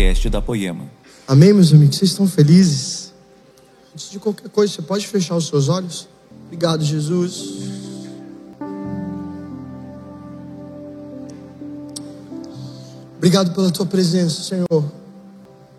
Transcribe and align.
podcast 0.00 0.30
da 0.30 0.40
Poema. 0.40 0.90
Amém, 1.28 1.52
meus 1.52 1.74
amigos? 1.74 1.98
Vocês 1.98 2.12
estão 2.12 2.26
felizes? 2.26 3.12
Antes 3.92 4.10
de 4.10 4.18
qualquer 4.18 4.48
coisa, 4.48 4.72
você 4.72 4.80
pode 4.80 5.06
fechar 5.06 5.36
os 5.36 5.46
seus 5.46 5.68
olhos? 5.68 6.08
Obrigado, 6.46 6.82
Jesus. 6.82 7.58
Obrigado 13.18 13.54
pela 13.54 13.70
tua 13.70 13.84
presença, 13.84 14.42
Senhor. 14.42 14.84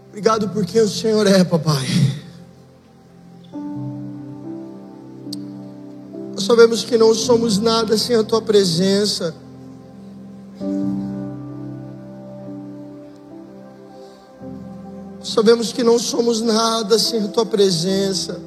Obrigado 0.10 0.50
por 0.50 0.66
quem 0.68 0.82
o 0.82 0.88
Senhor 0.88 1.26
é, 1.26 1.44
papai. 1.44 1.88
Nós 6.36 6.44
sabemos 6.44 6.84
que 6.84 6.96
não 6.96 7.16
somos 7.16 7.58
nada 7.58 7.98
sem 7.98 8.16
a 8.16 8.24
tua 8.24 8.42
presença. 8.42 9.34
Sabemos 15.34 15.72
que 15.72 15.82
não 15.82 15.98
somos 15.98 16.42
nada 16.42 17.00
sem 17.00 17.24
a 17.24 17.28
tua 17.30 17.46
presença. 17.46 18.38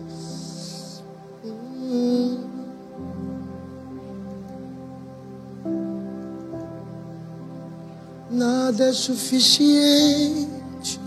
Nada 8.30 8.84
é 8.84 8.92
suficiente. 8.92 11.00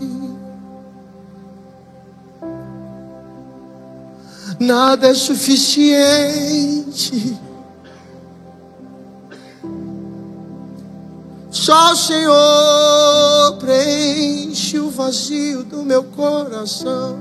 Nada 4.58 5.06
é 5.06 5.14
suficiente. 5.14 7.38
Só 11.68 11.92
o 11.92 11.96
Senhor 11.96 13.58
preenche 13.58 14.78
o 14.78 14.88
vazio 14.88 15.62
do 15.64 15.82
meu 15.82 16.02
coração. 16.02 17.18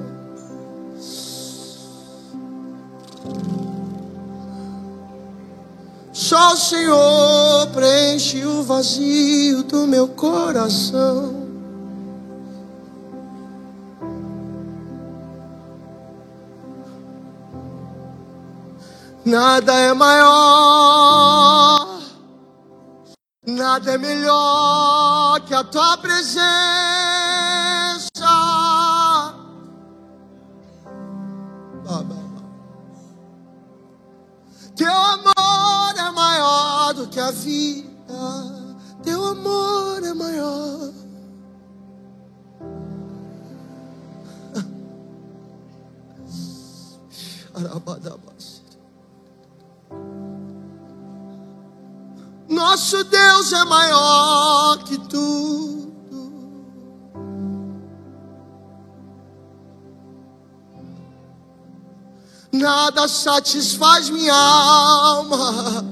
Só 6.13 6.53
o 6.53 6.55
Senhor 6.55 7.67
preenche 7.73 8.45
o 8.45 8.63
vazio 8.63 9.63
do 9.63 9.85
meu 9.85 10.07
coração. 10.07 11.45
Nada 19.25 19.73
é 19.73 19.93
maior, 19.93 21.96
nada 23.47 23.93
é 23.93 23.97
melhor 23.97 25.39
que 25.41 25.53
a 25.53 25.63
tua 25.63 25.97
presença. 25.97 26.45
Teu 34.75 34.93
amor 34.93 35.97
é 35.97 36.11
maior 36.11 36.93
do 36.93 37.07
que 37.07 37.19
a 37.19 37.31
vida, 37.31 37.87
teu 39.01 39.25
amor 39.25 40.03
é 40.03 40.13
maior. 40.13 40.93
Arabadabas. 47.55 48.16
Nosso 52.77 53.03
Deus 53.05 53.53
é 53.53 53.63
maior 53.63 54.77
que 54.83 54.99
tudo. 54.99 55.91
Nada 62.51 63.07
satisfaz 63.07 64.11
minha 64.11 64.31
alma. 64.31 65.83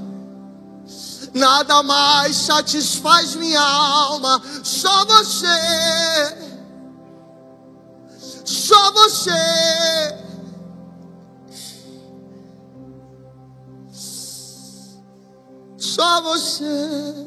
Nada 1.34 1.81
mais 1.81 2.35
satisfaz 2.35 3.34
minha 3.34 3.59
alma. 3.59 4.40
Só 4.63 5.06
você. 5.06 5.47
Só 8.45 8.91
você. 8.91 10.25
Só 15.95 16.22
você. 16.22 17.25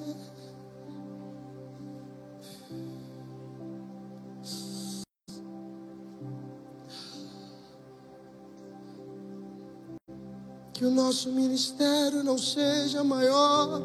Que 10.74 10.84
o 10.84 10.90
nosso 10.90 11.32
ministério 11.32 12.22
não 12.22 12.36
seja 12.36 13.02
maior 13.02 13.80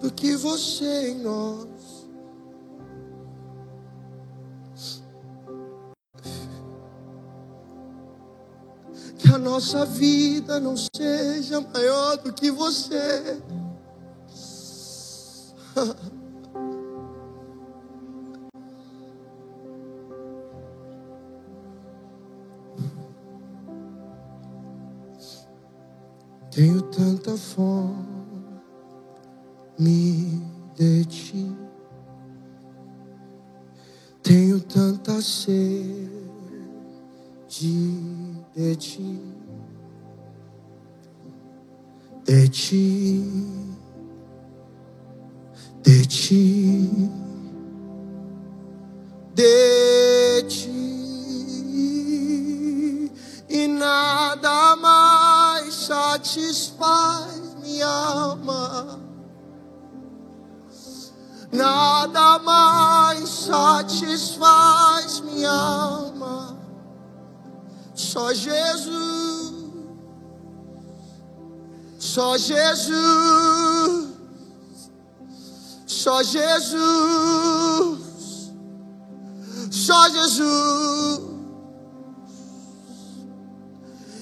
do 0.00 0.10
que 0.10 0.34
você 0.34 1.10
em 1.12 1.22
nós. 1.22 1.68
Que 9.16 9.28
a 9.32 9.38
nossa 9.38 9.86
vida 9.86 10.58
não 10.58 10.74
seja 10.76 11.60
maior 11.60 12.16
do 12.16 12.32
que 12.32 12.50
você. 12.50 13.40
Tenho 26.50 26.82
tanta 26.82 27.36
fome 27.36 28.62
de 30.76 31.04
ti. 31.06 31.56
Tenho 34.22 34.60
tanta 34.60 35.20
sede 35.20 36.08
de 38.54 38.76
ti. 38.76 39.20
De 42.24 42.48
ti. 42.48 43.63
Ti. 46.24 47.10
De 49.34 50.42
ti. 50.48 50.70
E 53.50 53.68
nada 53.68 54.74
mais 54.76 55.74
satisfaz 55.74 57.54
minha 57.62 57.86
alma. 57.86 59.00
Nada 61.52 62.38
mais 62.38 63.28
satisfaz 63.28 65.20
minha 65.20 65.52
alma. 65.52 66.56
Só 67.94 68.32
Jesus. 68.32 69.52
Só 71.98 72.38
Jesus. 72.38 73.83
Só 76.04 76.22
Jesus. 76.22 77.98
Só 79.70 80.10
Jesus. 80.10 81.22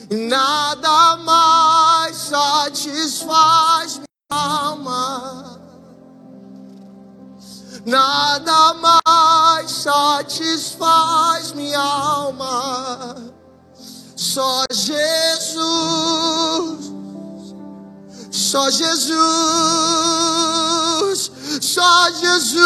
Nada 0.08 1.16
mais 1.16 2.16
satisfaz 2.16 3.96
minha 3.96 4.06
alma. 4.30 5.60
Nada 7.84 8.74
mais 8.74 9.68
satisfaz 9.72 11.50
minha 11.50 11.80
alma. 11.80 13.16
Só 14.14 14.64
Jesus. 14.70 15.58
Só 18.30 18.70
Jesus. 18.70 20.51
Só 21.62 22.10
Jesus. 22.10 22.58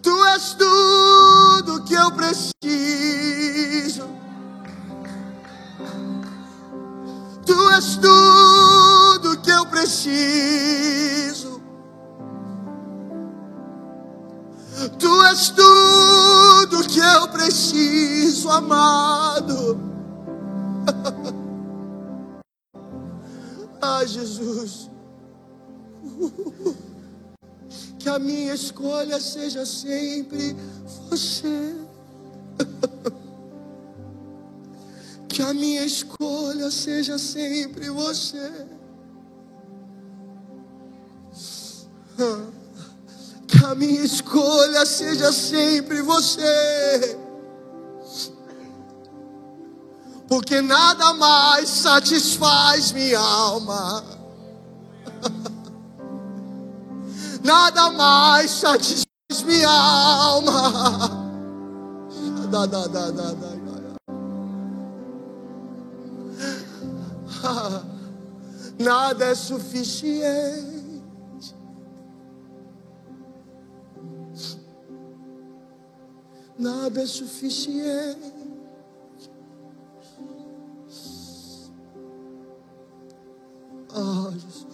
Tu 0.00 0.24
és 0.28 0.54
tudo 0.54 1.84
que 1.84 1.92
eu 1.92 2.10
preciso. 2.12 2.52
Tu 7.44 7.70
és 7.72 7.96
tudo 7.98 9.38
que 9.42 9.50
eu 9.50 9.66
preciso. 9.66 11.60
Tu 14.98 15.22
és 15.26 15.50
tudo 15.50 16.82
que 16.88 16.98
eu 16.98 17.28
preciso, 17.28 18.50
amado. 18.50 19.78
ah, 23.82 24.04
Jesus. 24.06 24.88
Que 27.98 28.08
a 28.08 28.18
minha 28.18 28.54
escolha 28.54 29.20
seja 29.20 29.66
sempre 29.66 30.56
você. 31.08 31.74
Que 35.28 35.40
a 35.42 35.54
minha 35.54 35.84
escolha 35.84 36.70
seja 36.70 37.18
sempre 37.18 37.88
você. 37.90 38.66
Que 43.48 43.64
a 43.64 43.74
minha 43.74 44.02
escolha 44.04 44.84
seja 44.84 45.32
sempre 45.32 46.02
você. 46.02 47.21
Porque 50.32 50.62
nada 50.62 51.12
mais 51.12 51.68
satisfaz 51.68 52.90
minha 52.92 53.20
alma. 53.20 54.02
Nada 57.44 57.90
mais 57.90 58.50
satisfaz 58.50 59.42
minha 59.44 59.68
alma. 59.68 60.72
Da, 62.50 62.64
da, 62.64 62.86
da, 62.86 63.10
da, 63.10 63.32
da. 63.32 63.52
Nada 68.80 69.26
é 69.26 69.34
suficiente. 69.34 70.94
Nada 76.58 77.02
é 77.02 77.06
suficiente. 77.06 78.41
Ah, 83.94 84.30
Jesus. 84.32 84.72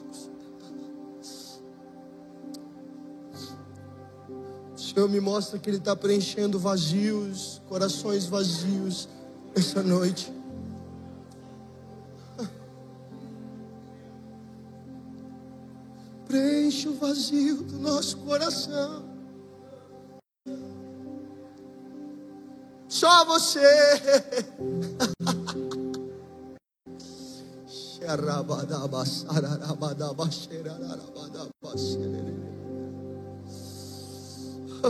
O 4.75 4.79
Senhor 4.79 5.09
me 5.09 5.21
mostra 5.21 5.59
que 5.59 5.69
Ele 5.69 5.79
está 5.79 5.97
preenchendo 5.97 6.59
vazios, 6.59 7.61
corações 7.69 8.27
vazios 8.27 9.09
essa 9.55 9.83
noite. 9.83 10.33
Preenche 16.29 16.89
o 16.89 16.95
vazio 16.95 17.63
do 17.63 17.79
nosso 17.79 18.19
coração. 18.19 19.03
Só 22.87 23.25
você. 23.25 23.61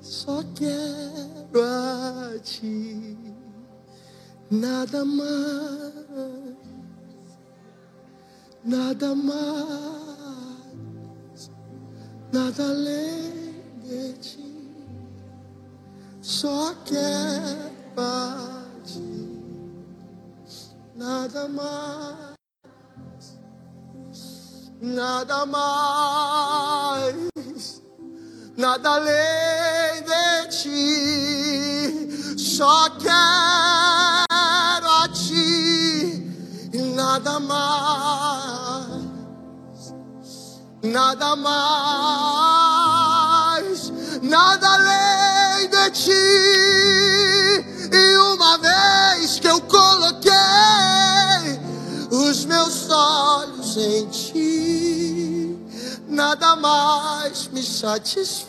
Só 0.00 0.42
quero 0.54 1.62
a 1.62 2.38
ti, 2.44 3.16
nada 4.50 5.04
mais 5.04 6.02
nada 8.64 9.14
mais, 9.14 9.40
nada 12.32 12.68
além 12.68 13.54
de 13.82 14.12
ti, 14.20 14.70
só 16.20 16.74
quero 16.84 17.72
a 17.96 18.64
ti, 18.84 19.21
nada 21.02 21.48
mais, 21.48 22.36
nada 24.80 25.44
mais, 25.46 27.16
nada 28.56 28.90
além 28.90 30.04
de 30.04 30.46
ti, 30.56 32.38
só 32.38 32.88
quero 32.90 33.16
a 35.02 35.08
ti, 35.08 36.24
e 36.72 36.78
nada 36.94 37.40
mais 37.40 38.62
nada 40.82 41.36
mais, 41.36 42.72
nada 44.20 44.71
nada 56.22 56.54
mais 56.54 57.48
me 57.48 57.60
satisfaz. 57.64 58.48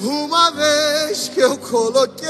Uma 0.00 0.50
vez 0.50 1.28
que 1.28 1.38
eu 1.38 1.56
coloquei 1.58 2.26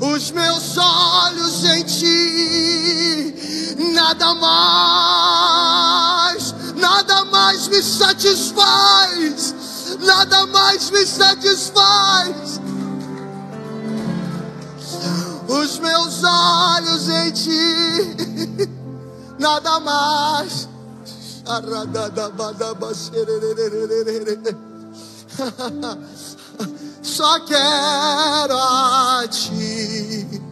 os 0.00 0.32
meus 0.32 0.76
olhos 0.76 1.64
em 1.64 1.84
ti, 1.84 3.34
nada 3.92 4.34
mais, 4.34 5.32
nada 6.74 7.24
mais 7.26 7.68
me 7.68 7.80
satisfaz, 7.80 9.54
nada 10.00 10.44
mais 10.46 10.90
me 10.90 11.06
satisfaz. 11.06 12.53
Os 15.54 15.78
meus 15.78 16.22
olhos 16.24 17.08
em 17.08 17.30
ti, 17.30 18.16
nada 19.38 19.78
mais. 19.78 20.68
Só 27.02 27.38
quero 27.40 28.58
a 28.58 29.24
ti, 29.30 30.42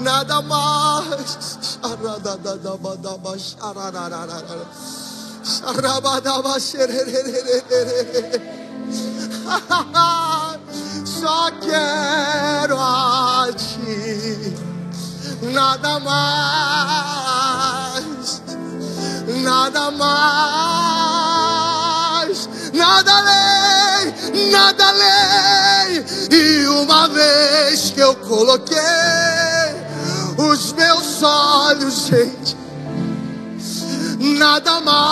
nada 0.00 0.40
mais. 0.40 1.78
Só 11.04 11.50
quero 11.60 12.37
nada 15.58 15.98
mais, 15.98 17.30
nada 19.42 19.90
mais, 19.90 20.78
nada 22.72 23.12
além, 23.12 24.14
nada 24.52 24.86
além. 24.86 26.04
E 26.30 26.64
uma 26.68 27.08
vez 27.08 27.90
que 27.90 27.98
eu 27.98 28.14
coloquei 28.14 28.78
os 30.36 30.72
meus 30.74 31.20
olhos 31.24 32.04
ti, 32.06 32.56
nada 34.38 34.80
mais, 34.80 35.02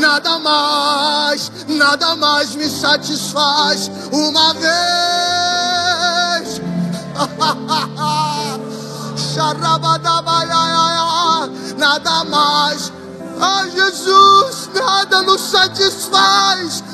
nada 0.00 0.38
mais, 0.40 1.52
nada 1.68 2.16
mais 2.16 2.56
me 2.56 2.68
satisfaz. 2.68 3.88
Uma 4.10 4.52
vez, 4.54 5.31
nada 11.82 12.24
mais. 12.24 12.92
Ah, 13.40 13.66
Jesus, 13.68 14.70
nada 14.74 15.22
nos 15.22 15.40
satisfaz, 15.40 16.84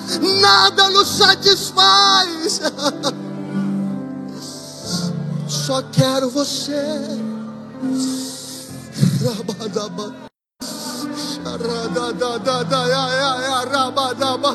nada 0.41 0.89
nos 0.91 1.09
satisfaz. 1.09 2.61
Só 5.49 5.83
quero 5.93 6.31
você. 6.31 6.81
Rabadaba. 9.25 10.15
Ya, 12.89 13.09
ya, 13.41 13.65
rabadaba, 13.65 14.55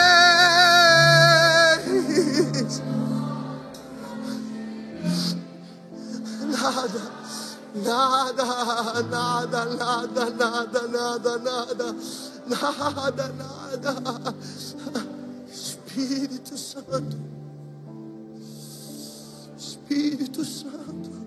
nada, 7.83 8.43
nada, 9.03 9.65
nada, 9.65 10.25
nada, 10.31 10.87
nada, 10.87 11.95
nada, 12.47 13.33
nada, 13.33 14.01
nada. 14.01 14.35
Espírito 15.51 16.57
Santo, 16.57 17.17
Espírito 19.57 20.45
Santo. 20.45 21.20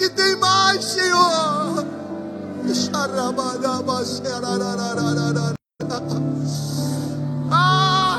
Que 0.00 0.08
tem 0.08 0.34
mais, 0.36 0.82
Senhor. 0.82 1.84
Ah, 7.52 8.18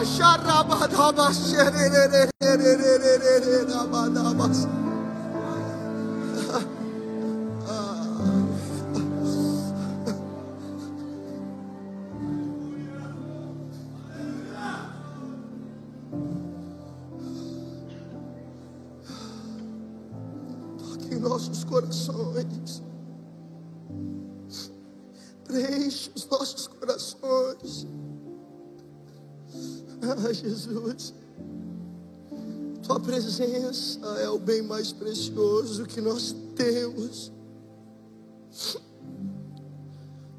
mais 34.81 34.91
precioso 34.93 35.85
que 35.85 36.01
nós 36.01 36.35
temos. 36.55 37.31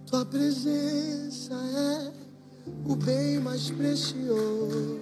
Tua 0.04 0.24
presença 0.26 1.54
é 1.54 2.12
o 2.84 2.96
bem 2.96 3.38
mais 3.38 3.70
precioso. 3.70 5.00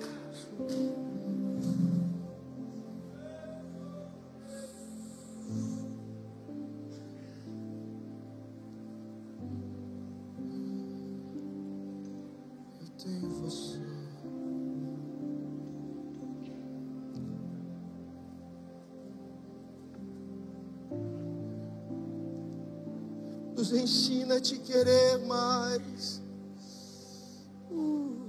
Ensina 23.72 24.36
a 24.36 24.40
te 24.40 24.58
querer 24.58 25.18
mais. 25.26 26.22
Uh. 27.70 28.28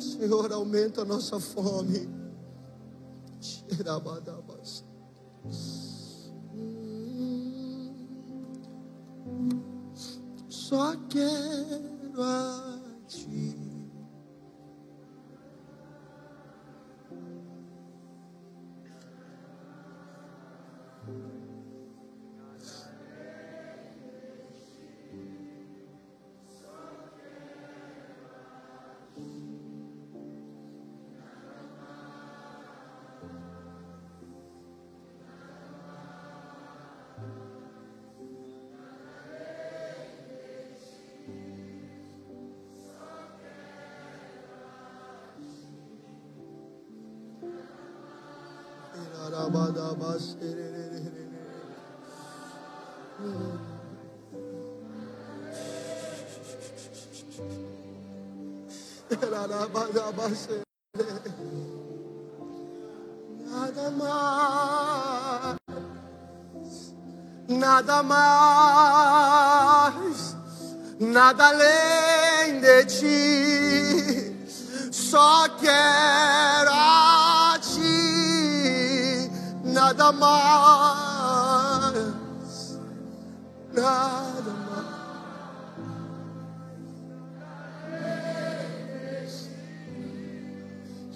Senhor, 0.00 0.52
aumenta 0.52 1.02
a 1.02 1.04
nossa 1.04 1.38
fome. 1.38 2.08
Xerabadabas. 3.40 4.84
Nada 63.50 63.90
mais, 63.90 65.56
nada 67.48 68.02
mais, 68.02 69.16
nada 70.98 71.48
além 71.48 72.60
de 72.60 72.84
ti. 72.86 74.36
Só 74.92 75.48
quero 75.60 76.19
nada 80.12 82.02
mais, 82.32 82.78
nada 83.72 84.50
mais. 84.52 85.10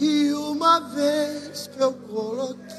E 0.00 0.32
uma 0.32 0.80
vez 0.80 1.68
que 1.68 1.80
eu 1.80 1.92
coloquei 1.92 2.74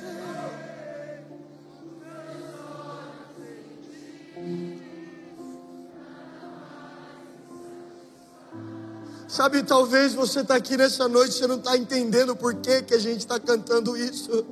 Sabe, 9.28 9.64
talvez 9.64 10.14
você 10.14 10.40
está 10.40 10.56
aqui 10.56 10.78
nessa 10.78 11.10
noite, 11.10 11.34
você 11.34 11.46
não 11.46 11.58
está 11.58 11.76
entendendo 11.76 12.38
por 12.38 12.56
que, 12.56 12.84
que 12.84 12.94
a 12.94 12.98
gente 12.98 13.20
está 13.20 13.38
cantando 13.38 13.98
isso. 13.98 14.46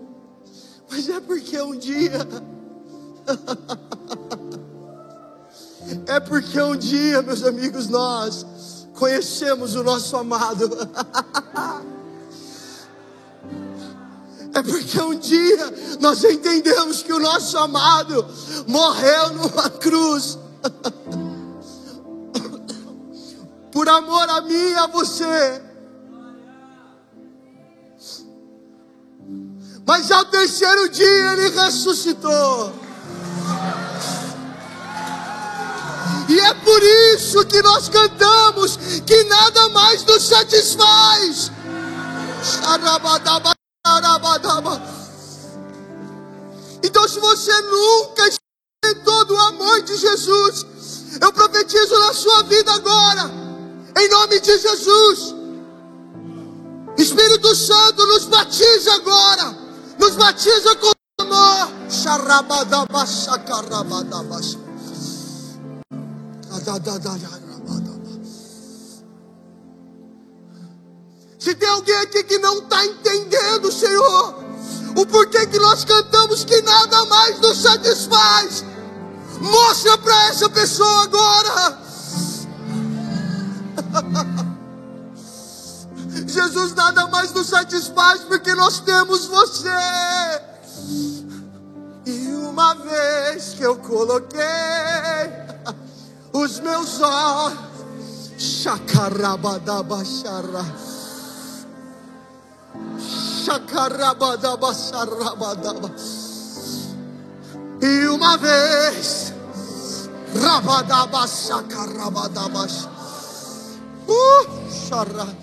Mas 0.95 1.09
é 1.09 1.19
porque 1.19 1.59
um 1.59 1.75
dia. 1.75 2.27
é 6.05 6.19
porque 6.19 6.61
um 6.61 6.75
dia, 6.75 7.19
meus 7.23 7.43
amigos, 7.43 7.87
nós 7.87 8.45
conhecemos 8.93 9.75
o 9.75 9.83
nosso 9.83 10.15
amado. 10.15 10.69
É 14.53 14.61
porque 14.61 15.01
um 15.01 15.15
dia 15.15 15.97
nós 15.99 16.23
entendemos 16.23 17.01
que 17.01 17.11
o 17.11 17.19
nosso 17.19 17.57
amado 17.57 18.23
morreu 18.67 19.33
numa 19.33 19.67
cruz. 19.71 20.37
Por 23.71 23.89
amor 23.89 24.29
a 24.29 24.41
mim 24.41 24.53
e 24.53 24.75
a 24.75 24.85
você. 24.85 25.72
Mas 29.85 30.09
ao 30.11 30.25
terceiro 30.25 30.89
dia 30.89 31.33
ele 31.33 31.49
ressuscitou. 31.49 32.73
E 36.29 36.39
é 36.39 36.53
por 36.53 36.81
isso 36.81 37.45
que 37.45 37.61
nós 37.61 37.89
cantamos 37.89 38.77
que 39.05 39.23
nada 39.25 39.69
mais 39.69 40.05
nos 40.05 40.23
satisfaz. 40.23 41.51
Então, 46.81 47.07
se 47.07 47.19
você 47.19 47.61
nunca 47.61 48.23
experimentou 48.27 49.25
do 49.25 49.37
amor 49.37 49.81
de 49.81 49.97
Jesus, 49.97 50.65
eu 51.21 51.31
profetizo 51.33 51.99
na 51.99 52.13
sua 52.13 52.43
vida 52.43 52.73
agora, 52.73 53.29
em 53.97 54.09
nome 54.09 54.39
de 54.39 54.57
Jesus. 54.57 55.35
Espírito 56.97 57.53
Santo, 57.55 58.05
nos 58.07 58.25
batiza 58.25 58.93
agora. 58.95 59.62
Nos 60.03 60.17
batiza 60.17 60.75
com 60.75 60.91
amor. 61.21 61.69
Se 71.39 71.55
tem 71.55 71.69
alguém 71.69 71.95
aqui 72.01 72.21
que 72.25 72.37
não 72.39 72.57
está 72.57 72.85
entendendo, 72.85 73.71
Senhor, 73.71 74.43
o 74.97 75.05
porquê 75.05 75.47
que 75.47 75.57
nós 75.57 75.85
cantamos 75.85 76.43
que 76.43 76.61
nada 76.63 77.05
mais 77.05 77.39
nos 77.39 77.61
satisfaz, 77.61 78.65
mostra 79.39 79.97
para 79.99 80.27
essa 80.27 80.49
pessoa 80.49 81.03
agora. 81.03 81.77
Jesus 86.43 86.75
nada 86.75 87.07
mais 87.07 87.31
nos 87.31 87.47
satisfaz 87.47 88.19
porque 88.21 88.53
nós 88.53 88.81
temos 88.81 89.25
você. 89.27 89.69
E 92.05 92.27
uma 92.35 92.75
vez 92.75 93.53
que 93.53 93.63
eu 93.63 93.77
coloquei 93.77 94.41
os 96.33 96.59
meus 96.59 96.99
olhos, 96.99 98.33
chacarabadabachara, 98.37 100.65
chacarabadabacharabadaba, 103.45 105.91
e 107.81 108.07
uma 108.07 108.37
vez, 108.37 109.33
rabadabachacarabadabacha, 110.41 112.89
uh, 114.09 114.47
chará. 114.89 115.42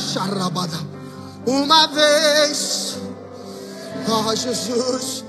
Charabada. 0.00 0.76
Uma 1.46 1.86
vez. 1.88 2.98
Ah, 4.08 4.34
Jesus. 4.34 5.24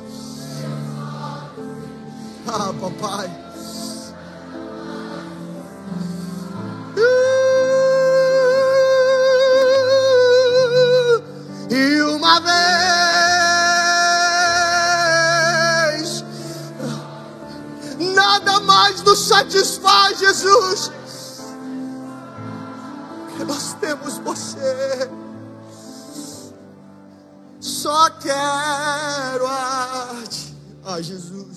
Ah, 2.47 2.73
papai. 2.79 3.29
E 11.69 12.01
uma 12.01 12.39
vez. 12.39 12.51
Nada 17.99 18.59
mais 18.61 19.03
nos 19.03 19.27
satisfaz, 19.27 20.19
Jesus 20.19 20.91
temos 23.81 24.19
você. 24.19 25.09
Só 27.59 28.09
quero 28.11 29.47
a 29.47 30.23
ti, 30.29 30.55
a 30.85 31.01
Jesus. 31.01 31.50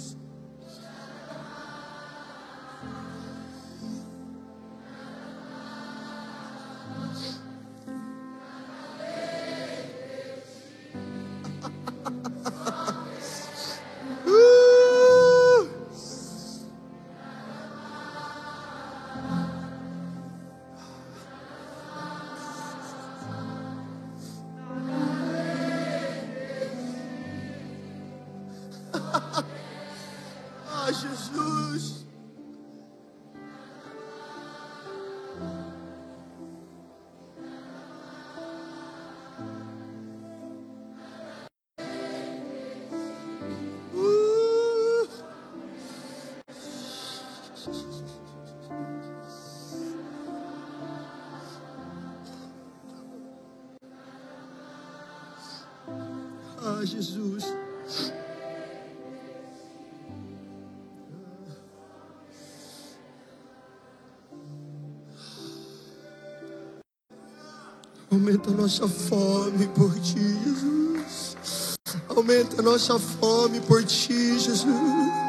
Jesus. 56.95 57.45
Aumenta 68.11 68.51
a 68.51 68.55
nossa 68.55 68.87
fome 68.87 69.67
por 69.75 69.93
ti, 70.01 70.21
Jesus. 70.45 71.37
Aumenta 72.09 72.61
a 72.61 72.63
nossa 72.63 72.99
fome 72.99 73.61
por 73.61 73.83
ti, 73.85 74.39
Jesus. 74.39 75.24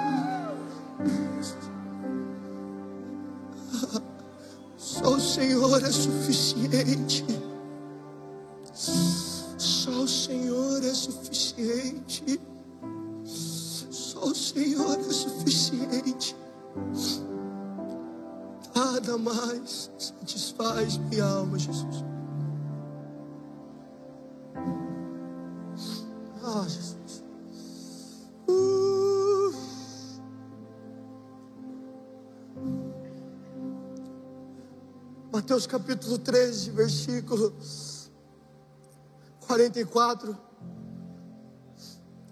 Versículo 36.76 37.56
44 39.48 40.38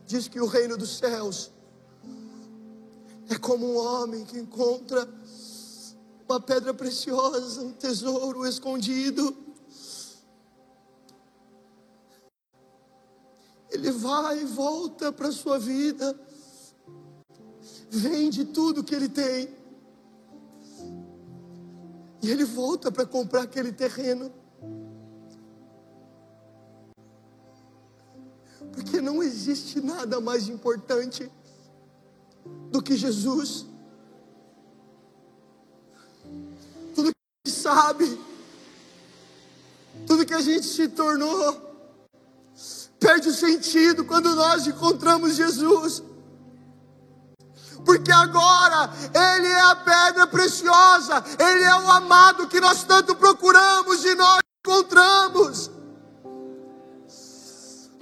diz 0.06 0.28
que 0.28 0.42
o 0.42 0.46
reino 0.46 0.78
dos 0.78 0.98
céus 0.98 1.50
é 3.30 3.38
como 3.38 3.66
um 3.66 3.78
homem 3.78 4.26
que 4.26 4.38
encontra 4.38 5.08
uma 6.28 6.42
pedra 6.42 6.74
preciosa, 6.74 7.62
um 7.62 7.72
tesouro 7.72 8.46
escondido. 8.46 9.36
Ele 13.72 13.92
vai 13.92 14.42
e 14.42 14.46
volta 14.46 15.12
para 15.12 15.30
a 15.30 15.32
sua 15.32 15.58
vida, 15.58 16.20
vende 17.90 18.44
tudo 18.46 18.84
que 18.84 18.94
ele 18.94 19.10
tem, 19.10 19.63
e 22.24 22.32
ele 22.32 22.46
volta 22.46 22.90
para 22.90 23.06
comprar 23.06 23.42
aquele 23.42 23.74
terreno. 23.74 24.32
Porque 28.72 29.02
não 29.02 29.22
existe 29.22 29.82
nada 29.82 30.22
mais 30.22 30.48
importante 30.48 31.30
do 32.72 32.82
que 32.82 32.96
Jesus. 32.96 33.66
Tudo 36.96 37.12
que 37.12 37.20
a 37.20 37.50
gente 37.50 37.60
sabe, 37.60 38.20
tudo 40.08 40.26
que 40.26 40.34
a 40.34 40.42
gente 40.42 40.66
se 40.66 40.88
tornou, 40.88 41.62
perde 43.02 43.28
o 43.28 43.34
sentido 43.34 44.06
quando 44.06 44.34
nós 44.34 44.66
encontramos 44.66 45.36
Jesus. 45.36 46.02
Porque 47.86 48.12
agora 48.12 48.90
Ele 49.14 49.48
é 49.48 49.62
a 49.62 49.76
pedra 49.76 50.28
preciosa, 50.28 51.24
Ele 51.40 51.64
é 51.64 51.76
o 51.76 51.92
amado 51.92 52.48
que 52.48 52.60
nós 52.60 52.84
tanto 52.84 53.16
procuramos 53.16 54.06
e 54.06 54.16
nós 54.16 54.40
encontramos 54.66 55.72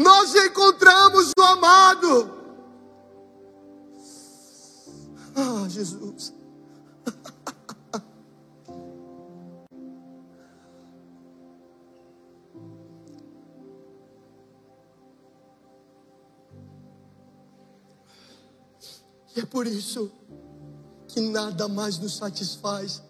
nós 0.02 0.34
encontramos 0.36 1.32
o 1.38 1.42
amado. 1.44 2.32
Ah, 5.36 5.70
Jesus. 5.70 6.34
E 19.36 19.40
é 19.40 19.46
por 19.46 19.66
isso 19.66 20.12
que 21.08 21.20
nada 21.22 21.68
mais 21.68 21.98
nos 21.98 22.18
satisfaz, 22.18 23.02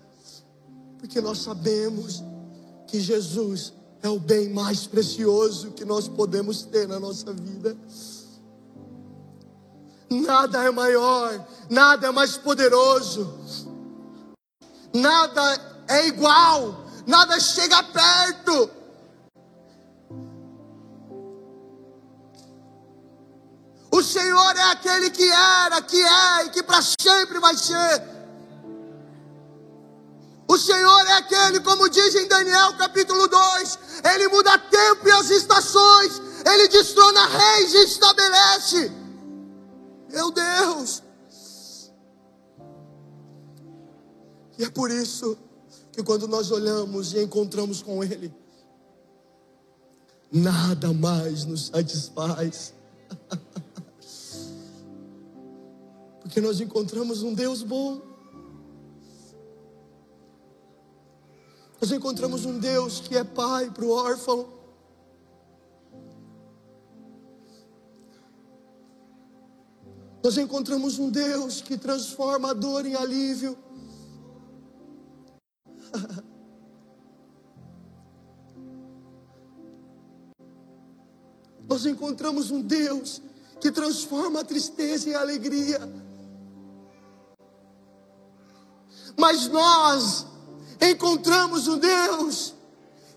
porque 0.97 1.21
nós 1.21 1.39
sabemos 1.39 2.23
que 2.87 2.99
Jesus 2.99 3.73
é 4.01 4.09
o 4.09 4.19
bem 4.19 4.49
mais 4.49 4.87
precioso 4.87 5.71
que 5.71 5.85
nós 5.85 6.07
podemos 6.07 6.63
ter 6.63 6.87
na 6.87 6.99
nossa 6.99 7.31
vida. 7.33 7.77
Nada 10.09 10.63
é 10.63 10.71
maior, 10.71 11.47
nada 11.69 12.07
é 12.07 12.11
mais 12.11 12.37
poderoso, 12.37 13.33
nada 14.93 15.83
é 15.87 16.07
igual, 16.07 16.85
nada 17.07 17.39
chega 17.39 17.81
perto. 17.83 18.80
O 23.91 24.01
Senhor 24.01 24.55
é 24.55 24.71
aquele 24.71 25.09
que 25.09 25.29
era, 25.29 25.81
que 25.81 26.01
é 26.01 26.45
e 26.45 26.49
que 26.49 26.63
para 26.63 26.81
sempre 26.81 27.39
vai 27.39 27.55
ser. 27.57 28.01
O 30.47 30.57
Senhor 30.57 31.07
é 31.07 31.13
aquele, 31.13 31.59
como 31.59 31.89
diz 31.89 32.15
em 32.15 32.27
Daniel 32.27 32.77
capítulo 32.77 33.27
2, 33.27 33.79
Ele 34.13 34.27
muda 34.29 34.57
tempo 34.57 35.07
e 35.07 35.11
as 35.11 35.29
estações, 35.29 36.21
Ele 36.45 36.67
destrona 36.69 37.25
reis 37.25 37.73
e 37.73 37.83
estabelece. 37.85 38.91
Meu 40.09 40.31
Deus! 40.31 41.03
E 44.57 44.63
é 44.63 44.69
por 44.69 44.89
isso 44.89 45.37
que 45.91 46.03
quando 46.03 46.27
nós 46.27 46.49
olhamos 46.51 47.13
e 47.13 47.21
encontramos 47.21 47.81
com 47.81 48.03
Ele, 48.03 48.33
nada 50.31 50.93
mais 50.93 51.43
nos 51.45 51.67
satisfaz. 51.67 52.73
Porque 56.31 56.39
nós 56.39 56.61
encontramos 56.61 57.23
um 57.23 57.33
Deus 57.33 57.61
bom. 57.61 57.99
Nós 61.81 61.91
encontramos 61.91 62.45
um 62.45 62.57
Deus 62.57 63.01
que 63.01 63.17
é 63.17 63.23
pai 63.25 63.69
para 63.69 63.83
o 63.83 63.89
órfão. 63.89 64.47
Nós 70.23 70.37
encontramos 70.37 70.97
um 70.99 71.09
Deus 71.09 71.59
que 71.59 71.77
transforma 71.77 72.51
a 72.51 72.53
dor 72.53 72.85
em 72.85 72.95
alívio. 72.95 73.57
Nós 81.67 81.85
encontramos 81.85 82.51
um 82.51 82.61
Deus 82.61 83.21
que 83.59 83.69
transforma 83.69 84.39
a 84.39 84.45
tristeza 84.45 85.09
em 85.09 85.13
alegria. 85.13 85.77
Mas 89.17 89.47
nós 89.47 90.25
encontramos 90.79 91.67
um 91.67 91.77
Deus 91.77 92.53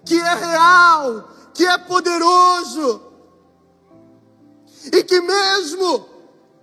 que 0.04 0.20
é 0.20 0.34
real, 0.34 1.28
que 1.54 1.64
é 1.64 1.78
poderoso, 1.78 3.00
e 4.92 5.02
que 5.02 5.20
mesmo 5.20 6.06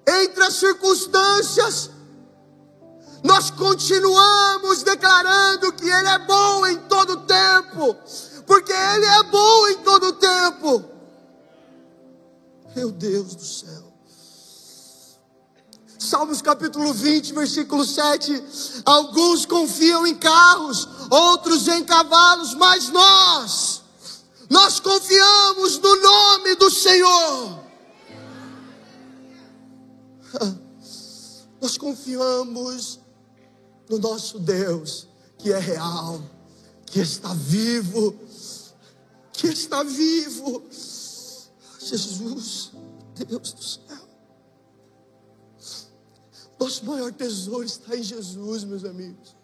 entre 0.07 0.43
as 0.43 0.55
circunstâncias, 0.55 1.89
nós 3.23 3.51
continuamos 3.51 4.83
declarando 4.83 5.73
que 5.73 5.87
Ele 5.87 6.07
é 6.07 6.19
bom 6.19 6.65
em 6.67 6.77
todo 6.81 7.17
tempo, 7.17 7.95
porque 8.45 8.71
Ele 8.71 9.05
é 9.05 9.23
bom 9.23 9.67
em 9.67 9.77
todo 9.77 10.13
tempo. 10.13 10.83
Meu 12.75 12.91
Deus 12.91 13.35
do 13.35 13.45
céu. 13.45 13.90
Salmos 16.01 16.41
capítulo 16.41 16.91
20, 16.91 17.31
versículo 17.33 17.85
7. 17.85 18.43
Alguns 18.83 19.45
confiam 19.45 20.07
em 20.07 20.15
carros, 20.15 20.87
outros 21.11 21.67
em 21.67 21.83
cavalos, 21.83 22.55
mas 22.55 22.89
nós, 22.89 23.83
nós 24.49 24.79
confiamos 24.79 25.77
no 25.77 25.95
nome 26.01 26.55
do 26.55 26.71
Senhor. 26.71 27.61
Nós 31.61 31.77
confiamos 31.77 32.99
no 33.87 33.99
nosso 33.99 34.39
Deus, 34.39 35.07
que 35.37 35.53
é 35.53 35.59
real, 35.59 36.19
que 36.87 36.99
está 36.99 37.31
vivo, 37.35 38.15
que 39.31 39.45
está 39.45 39.83
vivo. 39.83 40.63
Jesus, 41.79 42.71
Deus 43.13 43.53
do 43.53 43.63
céu. 43.63 44.10
Nosso 46.61 46.85
maior 46.85 47.11
tesouro 47.11 47.63
está 47.63 47.97
em 47.97 48.03
Jesus, 48.03 48.63
meus 48.63 48.85
amigos. 48.85 49.35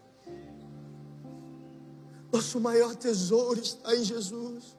Nosso 2.32 2.60
maior 2.60 2.96
tesouro 2.96 3.60
está 3.60 3.96
em 3.96 4.04
Jesus. 4.04 4.78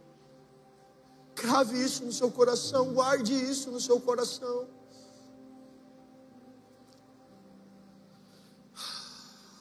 Crave 1.35 1.83
isso 1.83 2.05
no 2.05 2.12
seu 2.12 2.31
coração, 2.31 2.94
guarde 2.94 3.35
isso 3.35 3.72
no 3.72 3.81
seu 3.81 4.01
coração. 4.01 4.68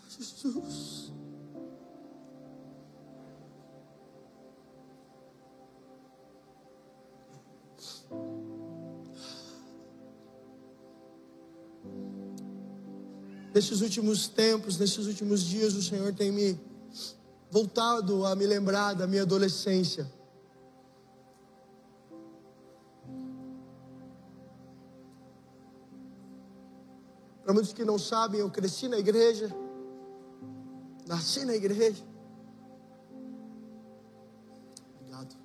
Jesus. 0.08 0.87
Nesses 13.58 13.82
últimos 13.82 14.28
tempos, 14.28 14.78
nesses 14.78 15.08
últimos 15.08 15.42
dias, 15.42 15.74
o 15.74 15.82
Senhor 15.82 16.14
tem 16.14 16.32
me 16.32 16.60
voltado 17.50 18.24
a 18.24 18.36
me 18.36 18.46
lembrar 18.46 18.94
da 18.94 19.08
minha 19.08 19.24
adolescência. 19.24 20.08
Para 27.42 27.52
muitos 27.52 27.74
que 27.74 27.84
não 27.84 27.98
sabem, 27.98 28.42
eu 28.42 28.52
cresci 28.52 28.88
na 28.88 29.00
igreja, 29.00 29.50
nasci 31.08 31.44
na 31.44 31.56
igreja. 31.56 32.04
Obrigado. 35.00 35.36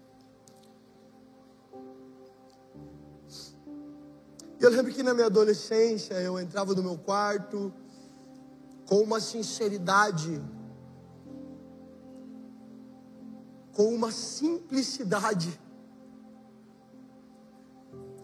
Eu 4.61 4.69
lembro 4.69 4.93
que 4.93 5.03
na 5.03 5.15
minha 5.15 5.29
adolescência 5.29 6.13
eu 6.21 6.39
entrava 6.39 6.75
no 6.75 6.83
meu 6.83 6.99
quarto, 6.99 7.73
com 8.87 9.01
uma 9.01 9.21
sinceridade, 9.21 10.43
com 13.73 13.95
uma 13.95 14.11
simplicidade. 14.11 15.59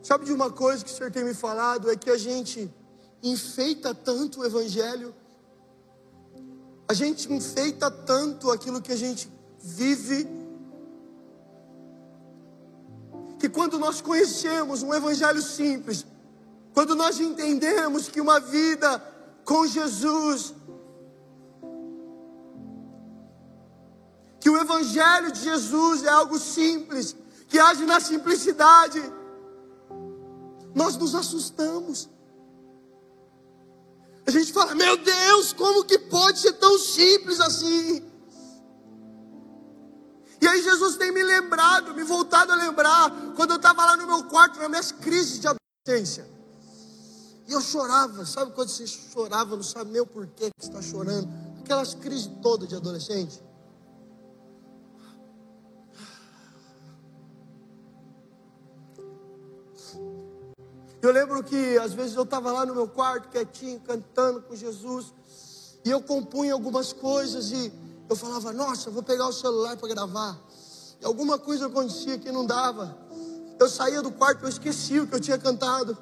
Sabe 0.02 0.24
de 0.24 0.32
uma 0.32 0.50
coisa 0.50 0.84
que 0.84 0.90
o 0.90 0.94
Senhor 0.94 1.10
tem 1.10 1.24
me 1.24 1.34
falado? 1.34 1.90
É 1.90 1.96
que 1.96 2.10
a 2.10 2.16
gente 2.16 2.72
enfeita 3.22 3.94
tanto 3.94 4.40
o 4.40 4.44
Evangelho, 4.44 5.14
a 6.88 6.94
gente 6.94 7.30
enfeita 7.32 7.90
tanto 7.90 8.50
aquilo 8.50 8.80
que 8.80 8.92
a 8.92 8.96
gente 8.96 9.30
vive, 9.60 10.26
que 13.38 13.48
quando 13.48 13.78
nós 13.78 14.00
conhecemos 14.00 14.82
um 14.82 14.94
Evangelho 14.94 15.42
simples, 15.42 16.06
quando 16.72 16.94
nós 16.94 17.20
entendemos 17.20 18.08
que 18.08 18.20
uma 18.20 18.40
vida 18.40 18.98
com 19.48 19.66
Jesus 19.66 20.54
que 24.38 24.50
o 24.50 24.58
Evangelho 24.58 25.32
de 25.32 25.40
Jesus 25.40 26.04
é 26.04 26.10
algo 26.10 26.38
simples, 26.38 27.16
que 27.48 27.58
age 27.58 27.86
na 27.86 27.98
simplicidade, 27.98 29.00
nós 30.74 30.96
nos 30.98 31.14
assustamos. 31.14 32.10
A 34.26 34.30
gente 34.30 34.52
fala, 34.52 34.74
meu 34.74 34.98
Deus, 34.98 35.54
como 35.54 35.82
que 35.84 35.98
pode 35.98 36.40
ser 36.40 36.52
tão 36.52 36.78
simples 36.78 37.40
assim? 37.40 38.06
E 40.42 40.46
aí 40.46 40.62
Jesus 40.62 40.96
tem 40.96 41.10
me 41.10 41.22
lembrado, 41.22 41.94
me 41.94 42.04
voltado 42.04 42.52
a 42.52 42.54
lembrar, 42.54 43.10
quando 43.34 43.52
eu 43.52 43.56
estava 43.56 43.82
lá 43.86 43.96
no 43.96 44.06
meu 44.06 44.24
quarto, 44.24 44.58
nas 44.58 44.68
minhas 44.68 44.92
crises 44.92 45.40
de 45.40 45.48
adolescência. 45.48 46.37
E 47.48 47.52
eu 47.54 47.62
chorava, 47.62 48.26
sabe 48.26 48.52
quando 48.52 48.68
você 48.68 48.86
chorava, 48.86 49.56
não 49.56 49.62
sabe 49.62 49.90
nem 49.90 50.02
o 50.02 50.06
porquê 50.06 50.50
que 50.54 50.66
está 50.66 50.82
chorando? 50.82 51.26
Aquelas 51.60 51.94
crises 51.94 52.30
todas 52.42 52.68
de 52.68 52.76
adolescente. 52.76 53.42
Eu 61.00 61.10
lembro 61.10 61.42
que 61.42 61.78
às 61.78 61.94
vezes 61.94 62.14
eu 62.14 62.24
estava 62.24 62.52
lá 62.52 62.66
no 62.66 62.74
meu 62.74 62.86
quarto, 62.86 63.30
quietinho, 63.30 63.80
cantando 63.80 64.42
com 64.42 64.54
Jesus, 64.54 65.14
e 65.86 65.90
eu 65.90 66.02
compunha 66.02 66.52
algumas 66.52 66.92
coisas 66.92 67.50
e 67.50 67.72
eu 68.10 68.16
falava, 68.16 68.52
nossa, 68.52 68.90
vou 68.90 69.02
pegar 69.02 69.26
o 69.26 69.32
celular 69.32 69.74
para 69.78 69.88
gravar. 69.88 70.38
E 71.00 71.04
alguma 71.06 71.38
coisa 71.38 71.66
acontecia 71.66 72.18
que 72.18 72.30
não 72.30 72.44
dava. 72.44 72.94
Eu 73.58 73.70
saía 73.70 74.02
do 74.02 74.10
quarto, 74.10 74.44
eu 74.44 74.50
esquecia 74.50 75.02
o 75.02 75.06
que 75.06 75.14
eu 75.14 75.20
tinha 75.20 75.38
cantado. 75.38 75.96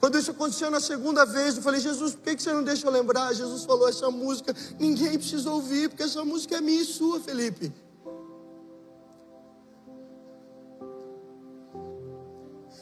Quando 0.00 0.16
isso 0.16 0.30
aconteceu 0.30 0.70
na 0.70 0.80
segunda 0.80 1.24
vez, 1.24 1.56
eu 1.56 1.62
falei, 1.62 1.80
Jesus, 1.80 2.14
por 2.14 2.22
que 2.22 2.40
você 2.40 2.52
não 2.52 2.62
deixa 2.62 2.86
eu 2.86 2.90
lembrar? 2.90 3.34
Jesus 3.34 3.64
falou, 3.64 3.88
essa 3.88 4.10
música 4.10 4.54
ninguém 4.78 5.18
precisa 5.18 5.50
ouvir, 5.50 5.88
porque 5.88 6.04
essa 6.04 6.24
música 6.24 6.56
é 6.56 6.60
minha 6.60 6.82
e 6.82 6.84
sua, 6.84 7.18
Felipe. 7.18 7.72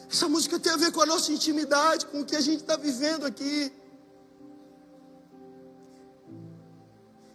Essa 0.09 0.29
música 0.29 0.59
tem 0.59 0.71
a 0.71 0.77
ver 0.77 0.91
com 0.91 1.01
a 1.01 1.05
nossa 1.05 1.31
intimidade, 1.31 2.05
com 2.05 2.21
o 2.21 2.25
que 2.25 2.35
a 2.35 2.41
gente 2.41 2.61
está 2.61 2.77
vivendo 2.77 3.25
aqui. 3.25 3.71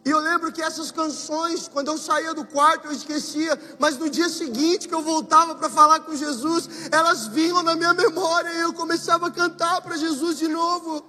E 0.04 0.10
eu 0.10 0.18
lembro 0.18 0.50
que 0.50 0.60
essas 0.60 0.90
canções, 0.90 1.68
quando 1.68 1.88
eu 1.88 1.96
saía 1.96 2.34
do 2.34 2.44
quarto, 2.44 2.86
eu 2.86 2.92
esquecia, 2.92 3.58
mas 3.78 3.96
no 3.96 4.10
dia 4.10 4.28
seguinte 4.28 4.88
que 4.88 4.94
eu 4.94 5.00
voltava 5.02 5.54
para 5.54 5.70
falar 5.70 6.00
com 6.00 6.14
Jesus, 6.14 6.68
elas 6.90 7.28
vinham 7.28 7.62
na 7.62 7.76
minha 7.76 7.94
memória 7.94 8.52
e 8.52 8.60
eu 8.62 8.72
começava 8.72 9.28
a 9.28 9.30
cantar 9.30 9.80
para 9.80 9.96
Jesus 9.96 10.38
de 10.38 10.48
novo. 10.48 11.04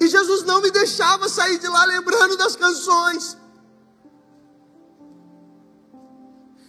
E 0.00 0.08
Jesus 0.08 0.42
não 0.42 0.60
me 0.60 0.70
deixava 0.72 1.28
sair 1.28 1.58
de 1.58 1.68
lá 1.68 1.84
lembrando 1.84 2.36
das 2.36 2.56
canções. 2.56 3.36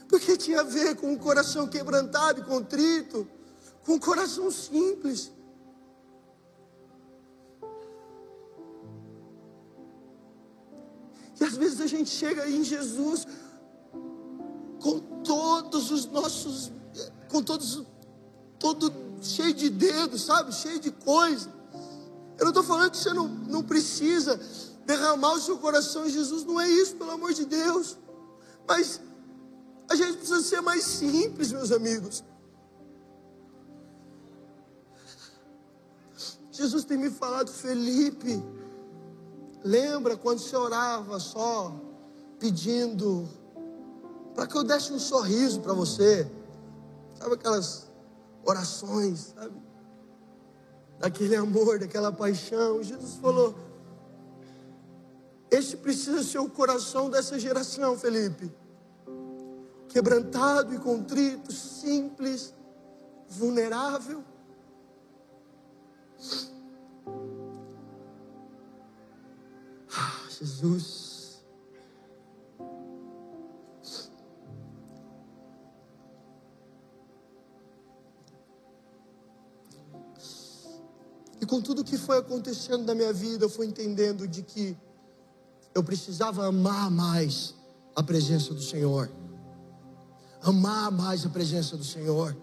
Porque 0.08 0.38
tinha 0.38 0.62
a 0.62 0.64
ver 0.64 0.96
com 0.96 1.12
um 1.12 1.18
coração 1.18 1.68
quebrantado 1.68 2.42
e 2.42 2.44
contrito, 2.44 3.28
com 3.84 3.94
um 3.94 4.00
coração 4.00 4.52
simples. 4.52 5.32
E 11.40 11.44
às 11.44 11.56
vezes 11.56 11.82
a 11.82 11.88
gente 11.88 12.10
chega 12.10 12.50
em 12.50 12.64
Jesus 12.64 13.28
com 14.82 15.00
todos 15.24 15.92
os 15.92 16.06
nossos, 16.06 16.72
com 17.30 17.44
todos, 17.44 17.84
todo 18.60 18.94
cheio 19.22 19.54
de 19.54 19.70
dedos, 19.70 20.24
sabe? 20.24 20.54
Cheio 20.54 20.80
de 20.80 20.92
coisa. 20.92 21.50
Eu 22.38 22.46
não 22.46 22.50
estou 22.50 22.64
falando 22.64 22.92
que 22.92 22.98
você 22.98 23.14
não, 23.14 23.28
não 23.28 23.64
precisa 23.64 24.40
derramar 24.86 25.34
o 25.34 25.40
seu 25.40 25.58
coração 25.58 26.06
em 26.06 26.10
Jesus, 26.10 26.44
não 26.46 26.60
é 26.60 26.70
isso, 26.70 26.96
pelo 26.96 27.12
amor 27.12 27.34
de 27.34 27.46
Deus. 27.46 27.98
Mas 28.68 29.02
a 29.90 29.96
gente 29.96 30.18
precisa 30.18 30.42
ser 30.42 30.62
mais 30.62 30.84
simples, 30.84 31.52
meus 31.52 31.72
amigos. 31.72 32.24
Jesus 36.52 36.84
tem 36.86 36.98
me 36.98 37.10
falado, 37.10 37.52
Felipe, 37.52 38.44
lembra 39.68 40.16
quando 40.18 40.40
você 40.40 40.56
orava 40.56 41.20
só 41.20 41.74
pedindo 42.40 43.28
para 44.34 44.48
que 44.48 44.56
eu 44.56 44.64
desse 44.64 44.94
um 44.94 45.00
sorriso 45.00 45.62
para 45.62 45.74
você? 45.74 46.30
Sabe 47.16 47.36
aquelas 47.36 47.88
orações, 48.46 49.34
sabe? 49.36 49.56
Daquele 51.00 51.36
amor, 51.36 51.80
daquela 51.80 52.12
paixão. 52.12 52.82
Jesus 52.82 53.16
falou: 53.16 53.56
Este 55.52 55.76
precisa 55.78 56.24
ser 56.24 56.40
o 56.40 56.50
coração 56.50 57.10
dessa 57.10 57.38
geração, 57.38 57.98
Felipe 57.98 58.52
quebrantado 59.98 60.76
e 60.76 60.78
contrito, 60.78 61.52
simples, 61.52 62.54
vulnerável. 63.28 64.24
Ah, 69.98 70.24
Jesus. 70.30 71.42
E 81.40 81.46
com 81.46 81.62
tudo 81.62 81.84
que 81.84 81.98
foi 81.98 82.18
acontecendo 82.18 82.86
na 82.86 82.96
minha 82.96 83.14
vida, 83.14 83.46
eu 83.46 83.50
fui 83.50 83.66
entendendo 83.66 84.28
de 84.28 84.44
que 84.44 84.78
eu 85.74 85.84
precisava 85.84 86.46
amar 86.46 86.90
mais 86.90 87.54
a 87.96 88.04
presença 88.04 88.54
do 88.54 88.62
Senhor 88.62 89.10
amar 90.42 90.92
mais 90.92 91.26
a 91.26 91.30
presença 91.30 91.76
do 91.76 91.84
Senhor. 91.84 92.36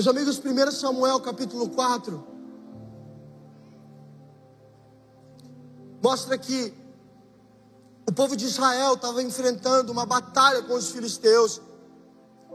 Meus 0.00 0.08
amigos, 0.08 0.40
1 0.42 0.70
Samuel 0.70 1.20
capítulo 1.20 1.68
4 1.68 2.26
mostra 6.02 6.38
que 6.38 6.72
o 8.08 8.10
povo 8.10 8.34
de 8.34 8.46
Israel 8.46 8.94
estava 8.94 9.22
enfrentando 9.22 9.92
uma 9.92 10.06
batalha 10.06 10.62
com 10.62 10.72
os 10.72 10.88
filisteus, 10.88 11.60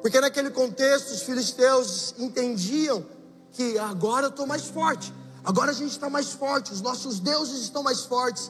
porque 0.01 0.19
naquele 0.19 0.49
contexto 0.49 1.11
os 1.11 1.21
filisteus 1.21 2.15
entendiam 2.17 3.05
que 3.51 3.77
agora 3.77 4.25
eu 4.25 4.29
estou 4.31 4.47
mais 4.47 4.65
forte, 4.65 5.13
Agora 5.43 5.69
a 5.69 5.75
gente 5.75 5.91
está 5.91 6.09
mais 6.09 6.31
forte, 6.31 6.73
os 6.73 6.81
nossos 6.81 7.19
deuses 7.19 7.61
estão 7.61 7.83
mais 7.83 8.05
fortes. 8.05 8.49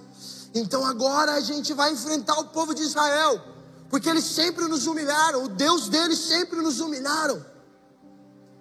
Então 0.54 0.86
agora 0.86 1.34
a 1.34 1.42
gente 1.42 1.74
vai 1.74 1.92
enfrentar 1.92 2.40
o 2.40 2.46
povo 2.46 2.74
de 2.74 2.84
Israel, 2.84 3.42
porque 3.90 4.10
eles 4.10 4.24
sempre 4.24 4.70
nos 4.70 4.88
humilharam, 4.88 5.44
o 5.44 5.50
Deus 5.50 5.90
deles 5.90 6.18
sempre 6.20 6.62
nos 6.62 6.80
humilharam. 6.80 7.55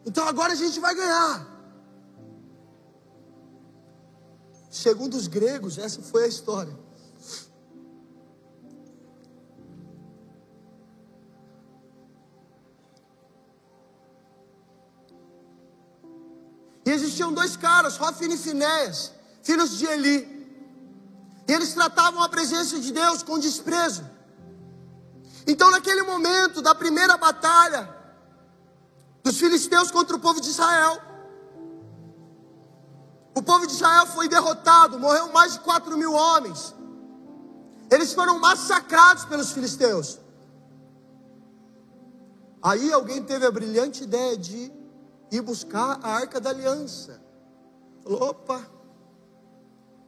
Então 0.06 0.26
agora 0.28 0.52
a 0.52 0.56
gente 0.56 0.78
vai 0.80 0.94
ganhar. 0.94 1.46
Segundo 4.70 5.14
os 5.14 5.26
gregos, 5.26 5.78
essa 5.78 6.02
foi 6.02 6.24
a 6.24 6.26
história. 6.26 6.76
E 16.84 16.90
existiam 16.90 17.32
dois 17.32 17.56
caras, 17.56 17.96
Rofine 17.96 18.34
e 18.34 18.38
Finéas, 18.38 19.12
filhos 19.42 19.78
de 19.78 19.86
Eli. 19.86 20.18
E 21.48 21.52
eles 21.52 21.72
tratavam 21.72 22.22
a 22.22 22.28
presença 22.28 22.78
de 22.78 22.92
Deus 22.92 23.22
com 23.22 23.38
desprezo. 23.38 24.04
Então, 25.46 25.70
naquele 25.70 26.02
momento 26.02 26.60
da 26.60 26.74
primeira 26.74 27.16
batalha 27.16 28.03
dos 29.24 29.38
filisteus 29.38 29.90
contra 29.90 30.14
o 30.14 30.20
povo 30.20 30.40
de 30.40 30.50
Israel, 30.50 31.00
o 33.34 33.42
povo 33.42 33.66
de 33.66 33.72
Israel 33.72 34.06
foi 34.06 34.28
derrotado, 34.28 35.00
morreu 35.00 35.32
mais 35.32 35.54
de 35.54 35.60
4 35.60 35.96
mil 35.96 36.12
homens. 36.12 36.74
Eles 37.90 38.12
foram 38.12 38.38
massacrados 38.38 39.24
pelos 39.24 39.50
filisteus. 39.50 40.20
Aí 42.62 42.92
alguém 42.92 43.22
teve 43.22 43.44
a 43.44 43.50
brilhante 43.50 44.04
ideia 44.04 44.36
de 44.36 44.72
ir 45.30 45.40
buscar 45.40 45.98
a 46.02 46.08
arca 46.10 46.40
da 46.40 46.50
aliança. 46.50 47.20
Falou: 48.02 48.30
opa, 48.30 48.64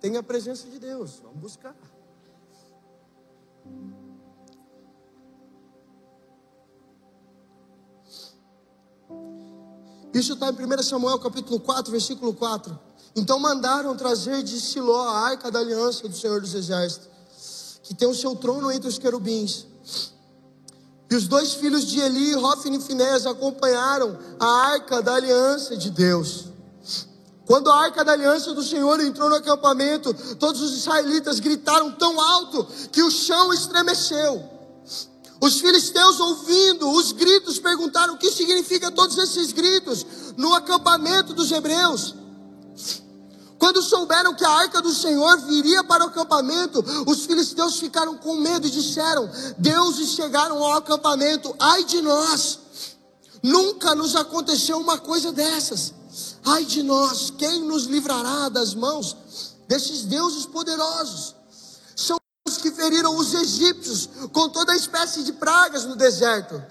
tem 0.01 0.17
a 0.17 0.23
presença 0.23 0.69
de 0.69 0.79
Deus, 0.79 1.21
vamos 1.21 1.39
buscar. 1.39 1.75
Isso 10.13 10.33
está 10.33 10.49
em 10.49 10.53
1 10.53 10.83
Samuel 10.83 11.19
capítulo 11.19 11.61
4, 11.61 11.91
versículo 11.91 12.33
4. 12.33 12.79
Então 13.15 13.39
mandaram 13.39 13.97
trazer 13.97 14.43
de 14.43 14.61
Siló 14.61 15.09
a 15.09 15.21
arca 15.21 15.51
da 15.51 15.59
aliança 15.59 16.09
do 16.09 16.17
Senhor 16.17 16.41
dos 16.41 16.55
Exércitos, 16.55 17.09
que 17.83 17.95
tem 17.95 18.09
o 18.09 18.15
seu 18.15 18.35
trono 18.37 18.71
entre 18.71 18.89
os 18.89 18.99
querubins. 18.99 19.67
E 21.11 21.15
os 21.15 21.29
dois 21.29 21.55
filhos 21.55 21.87
de 21.87 22.01
Eli, 22.01 22.35
Hofni 22.35 22.79
e 22.79 22.81
Finés, 22.81 23.27
acompanharam 23.27 24.19
a 24.41 24.47
arca 24.47 25.01
da 25.01 25.15
aliança 25.15 25.77
de 25.77 25.91
Deus. 25.91 26.47
Quando 27.47 27.71
a 27.71 27.79
arca 27.79 28.05
da 28.05 28.13
aliança 28.13 28.53
do 28.53 28.63
Senhor 28.63 28.99
entrou 29.01 29.31
no 29.31 29.37
acampamento, 29.37 30.13
todos 30.35 30.61
os 30.61 30.73
israelitas 30.79 31.39
gritaram 31.39 31.93
tão 31.93 32.21
alto 32.21 32.67
que 32.91 33.03
o 33.03 33.11
chão 33.11 33.53
estremeceu. 33.53 34.56
Os 35.41 35.61
filisteus, 35.61 36.19
ouvindo 36.19 36.91
os 36.91 37.13
gritos, 37.13 37.59
perguntaram 37.59 38.15
o 38.15 38.19
que 38.19 38.31
significa 38.31 38.91
todos 38.91 39.19
esses 39.19 39.53
gritos 39.53 40.07
no 40.37 40.55
acampamento 40.55 41.35
dos 41.35 41.53
hebreus. 41.53 42.15
Quando 43.59 43.83
souberam 43.83 44.35
que 44.35 44.45
a 44.45 44.51
arca 44.51 44.83
do 44.83 44.93
Senhor 44.93 45.39
viria 45.41 45.83
para 45.85 46.05
o 46.05 46.09
acampamento, 46.09 46.85
os 47.07 47.25
filisteus 47.25 47.79
ficaram 47.79 48.17
com 48.17 48.37
medo 48.37 48.67
e 48.67 48.71
disseram: 48.71 49.31
Deuses 49.59 50.11
chegaram 50.11 50.63
ao 50.63 50.77
acampamento, 50.77 51.55
ai 51.59 51.85
de 51.85 52.03
nós! 52.03 52.59
Nunca 53.43 53.95
nos 53.95 54.17
aconteceu 54.17 54.79
uma 54.79 54.99
coisa 54.99 55.33
dessas. 55.33 55.95
Ai 56.45 56.65
de 56.65 56.83
nós, 56.83 57.31
quem 57.31 57.61
nos 57.63 57.85
livrará 57.85 58.49
das 58.49 58.75
mãos 58.75 59.17
desses 59.69 60.03
deuses 60.05 60.47
poderosos? 60.47 61.36
Que 62.47 62.71
feriram 62.71 63.17
os 63.17 63.35
egípcios 63.35 64.09
com 64.33 64.49
toda 64.49 64.77
espécie 64.77 65.25
de 65.25 65.33
pragas 65.33 65.85
no 65.85 65.97
deserto. 65.97 66.63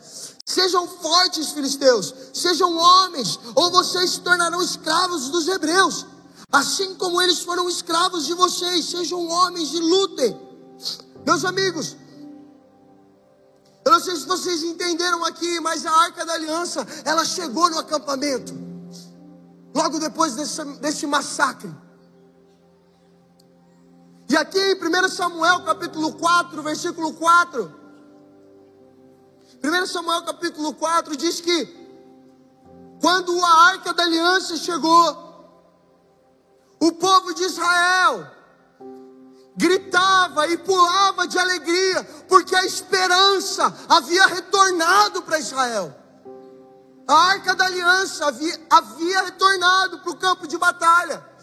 Sejam 0.46 0.88
fortes, 0.88 1.50
filisteus, 1.50 2.14
sejam 2.34 2.78
homens, 2.78 3.38
ou 3.54 3.70
vocês 3.72 4.12
se 4.12 4.22
tornarão 4.22 4.62
escravos 4.62 5.30
dos 5.30 5.48
hebreus. 5.48 6.06
Assim 6.52 6.96
como 6.96 7.22
eles 7.22 7.40
foram 7.40 7.70
escravos 7.70 8.26
de 8.26 8.34
vocês, 8.34 8.86
sejam 8.86 9.28
homens 9.28 9.74
e 9.74 9.80
lutem. 9.80 10.40
Meus 11.26 11.44
amigos, 11.44 11.98
Eu 13.86 13.92
não 13.92 14.00
sei 14.00 14.16
se 14.16 14.26
vocês 14.26 14.64
entenderam 14.64 15.24
aqui, 15.26 15.60
mas 15.60 15.86
a 15.86 15.92
arca 15.92 16.26
da 16.26 16.34
aliança, 16.34 16.88
ela 17.04 17.24
chegou 17.24 17.70
no 17.70 17.78
acampamento. 17.78 18.52
Logo 19.76 20.00
depois 20.00 20.34
desse, 20.34 20.64
desse 20.80 21.06
massacre. 21.06 21.70
E 24.36 24.38
aqui 24.38 24.60
em 24.60 24.76
1 24.76 25.08
Samuel 25.08 25.62
capítulo 25.62 26.12
4, 26.12 26.62
versículo 26.62 27.14
4. 27.14 27.74
1 29.64 29.86
Samuel 29.86 30.24
capítulo 30.24 30.74
4 30.74 31.16
diz 31.16 31.40
que 31.40 31.66
quando 33.00 33.34
a 33.42 33.68
arca 33.68 33.94
da 33.94 34.04
aliança 34.04 34.58
chegou, 34.58 35.72
o 36.82 36.92
povo 36.92 37.34
de 37.34 37.44
Israel 37.44 38.30
gritava 39.56 40.48
e 40.48 40.58
pulava 40.58 41.26
de 41.26 41.40
alegria, 41.40 42.04
porque 42.28 42.54
a 42.58 42.66
esperança 42.66 43.74
havia 43.88 44.26
retornado 44.26 45.22
para 45.22 45.40
Israel. 45.40 45.96
A 47.08 47.16
arca 47.30 47.56
da 47.56 47.64
aliança 47.64 48.26
havia, 48.26 48.68
havia 48.70 49.22
retornado 49.22 50.00
para 50.00 50.12
o 50.12 50.18
campo 50.18 50.46
de 50.46 50.58
batalha. 50.58 51.35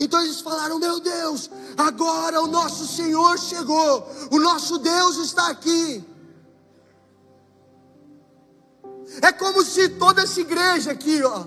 Então 0.00 0.22
eles 0.22 0.40
falaram: 0.40 0.78
Meu 0.78 0.98
Deus, 0.98 1.50
agora 1.76 2.40
o 2.40 2.46
nosso 2.46 2.88
Senhor 2.88 3.38
chegou, 3.38 4.10
o 4.30 4.40
nosso 4.40 4.78
Deus 4.78 5.16
está 5.18 5.48
aqui. 5.48 6.02
É 9.20 9.30
como 9.30 9.62
se 9.62 9.90
toda 9.90 10.22
essa 10.22 10.40
igreja 10.40 10.92
aqui, 10.92 11.22
ó, 11.22 11.44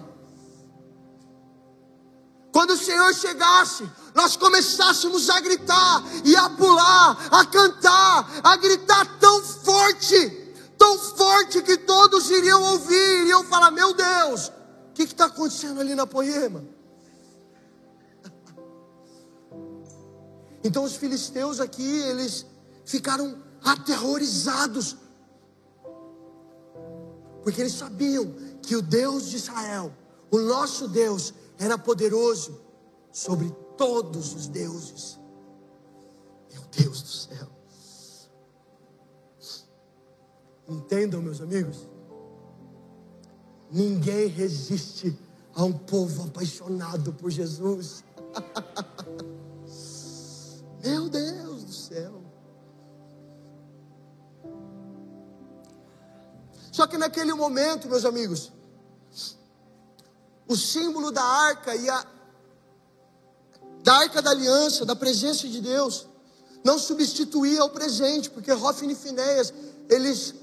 quando 2.52 2.72
o 2.72 2.78
Senhor 2.78 3.12
chegasse, 3.16 3.90
nós 4.14 4.36
começássemos 4.36 5.28
a 5.32 5.40
gritar 5.40 6.04
e 6.24 6.36
a 6.36 6.48
pular, 6.52 7.28
a 7.32 7.46
cantar, 7.46 8.30
a 8.44 8.56
gritar 8.58 9.18
tão 9.18 9.42
forte, 9.42 10.30
tão 10.78 11.00
forte 11.00 11.64
que 11.64 11.78
todos 11.78 12.30
iriam 12.30 12.62
ouvir, 12.62 13.22
iriam 13.22 13.44
falar: 13.46 13.72
Meu 13.72 13.96
Deus, 13.96 14.50
o 14.50 14.94
que 14.94 15.02
está 15.02 15.26
acontecendo 15.26 15.82
ali 15.82 15.96
na 15.96 16.06
poema? 16.06 16.64
Então 20.64 20.84
os 20.84 20.96
filisteus 20.96 21.60
aqui, 21.60 22.00
eles 22.04 22.46
ficaram 22.86 23.38
aterrorizados, 23.64 24.98
porque 27.44 27.62
eles 27.62 27.74
sabiam 27.74 28.34
que 28.62 28.76
o 28.76 28.82
Deus 28.82 29.30
de 29.30 29.36
Israel, 29.36 29.94
o 30.32 30.40
nosso 30.40 30.88
Deus, 30.88 31.34
era 31.60 31.78
poderoso 31.78 32.62
sobre 33.12 33.50
todos 33.78 34.34
os 34.34 34.48
deuses. 34.48 35.20
Meu 36.52 36.62
Deus 36.72 37.02
do 37.02 37.10
céu. 37.10 37.48
Entendam, 40.68 41.22
meus 41.22 41.42
amigos. 41.42 41.88
Ninguém 43.70 44.28
resiste 44.28 45.18
a 45.54 45.64
um 45.64 45.74
povo 45.74 46.24
apaixonado 46.24 47.12
por 47.14 47.30
Jesus. 47.30 48.04
Meu 50.84 51.08
Deus 51.08 51.64
do 51.64 51.72
céu. 51.72 52.22
Só 56.72 56.86
que 56.88 56.98
naquele 56.98 57.34
momento, 57.34 57.88
meus 57.88 58.04
amigos, 58.04 58.52
o 60.48 60.56
símbolo 60.56 61.12
da 61.12 61.24
arca 61.24 61.76
e 61.76 61.90
a 61.90 62.06
da 63.84 63.96
arca 63.96 64.22
da 64.22 64.32
aliança, 64.32 64.86
da 64.86 64.96
presença 64.96 65.48
de 65.48 65.60
Deus, 65.60 66.08
não 66.64 66.80
substituía 66.80 67.64
o 67.66 67.70
presente, 67.70 68.30
porque 68.30 68.52
Rofin 68.52 68.90
e 68.90 68.96
Finéias, 68.96 69.54
eles 69.90 70.34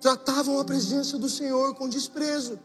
tratavam 0.00 0.60
a 0.60 0.64
presença 0.64 1.18
do 1.18 1.28
Senhor 1.28 1.74
com 1.74 1.88
desprezo. 1.88 2.58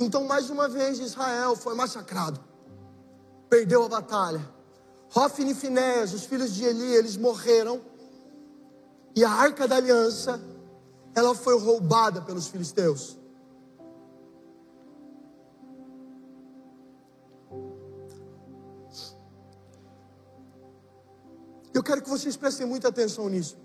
Então, 0.00 0.24
mais 0.24 0.50
uma 0.50 0.68
vez, 0.68 0.98
Israel 0.98 1.54
foi 1.54 1.76
massacrado, 1.76 2.42
perdeu 3.54 3.84
a 3.84 3.88
batalha. 3.88 4.44
Rofin 5.10 5.48
e 5.48 5.54
Finéias, 5.54 6.12
os 6.12 6.24
filhos 6.24 6.52
de 6.52 6.64
Eli, 6.64 6.92
eles 6.92 7.16
morreram, 7.16 7.80
e 9.14 9.24
a 9.24 9.30
arca 9.30 9.68
da 9.68 9.76
aliança, 9.76 10.42
ela 11.14 11.36
foi 11.36 11.56
roubada 11.56 12.20
pelos 12.20 12.48
filisteus. 12.48 13.16
Eu 21.72 21.82
quero 21.84 22.02
que 22.02 22.10
vocês 22.10 22.36
prestem 22.36 22.66
muita 22.66 22.88
atenção 22.88 23.28
nisso. 23.28 23.56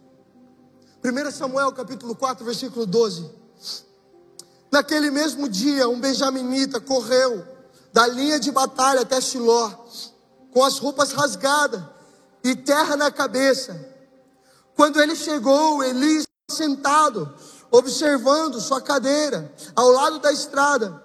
1 1.03 1.31
Samuel 1.31 1.71
capítulo 1.71 2.15
4, 2.15 2.45
versículo 2.45 2.85
12. 2.85 3.27
Naquele 4.71 5.09
mesmo 5.09 5.49
dia, 5.49 5.89
um 5.89 5.99
benjaminita 5.99 6.79
correu 6.79 7.58
da 7.91 8.07
linha 8.07 8.39
de 8.39 8.51
batalha 8.51 9.01
até 9.01 9.19
Siló, 9.19 9.71
com 10.51 10.63
as 10.63 10.79
roupas 10.79 11.11
rasgadas 11.11 11.81
e 12.43 12.55
terra 12.55 12.95
na 12.95 13.11
cabeça. 13.11 13.79
Quando 14.75 15.01
ele 15.01 15.15
chegou, 15.15 15.83
Eli 15.83 16.23
sentado, 16.49 17.33
observando 17.71 18.59
sua 18.59 18.81
cadeira 18.81 19.53
ao 19.75 19.89
lado 19.89 20.19
da 20.19 20.31
estrada, 20.31 21.03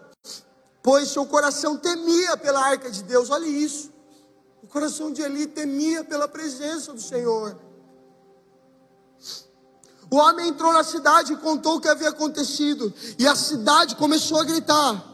pois 0.83 1.09
seu 1.09 1.27
coração 1.27 1.77
temia 1.77 2.37
pela 2.37 2.61
arca 2.61 2.91
de 2.91 3.03
Deus. 3.03 3.31
Olha 3.31 3.47
isso 3.47 3.95
coração 4.75 5.13
de 5.13 5.23
Eli 5.23 5.47
temia 5.47 6.03
pela 6.03 6.27
presença 6.27 6.93
do 6.93 7.01
Senhor. 7.01 7.57
O 10.11 10.17
homem 10.17 10.49
entrou 10.49 10.73
na 10.73 10.83
cidade 10.83 11.33
e 11.33 11.37
contou 11.37 11.77
o 11.77 11.81
que 11.81 11.89
havia 11.89 12.09
acontecido, 12.09 12.93
e 13.17 13.25
a 13.25 13.37
cidade 13.37 13.95
começou 13.95 14.41
a 14.41 14.45
gritar. 14.45 15.14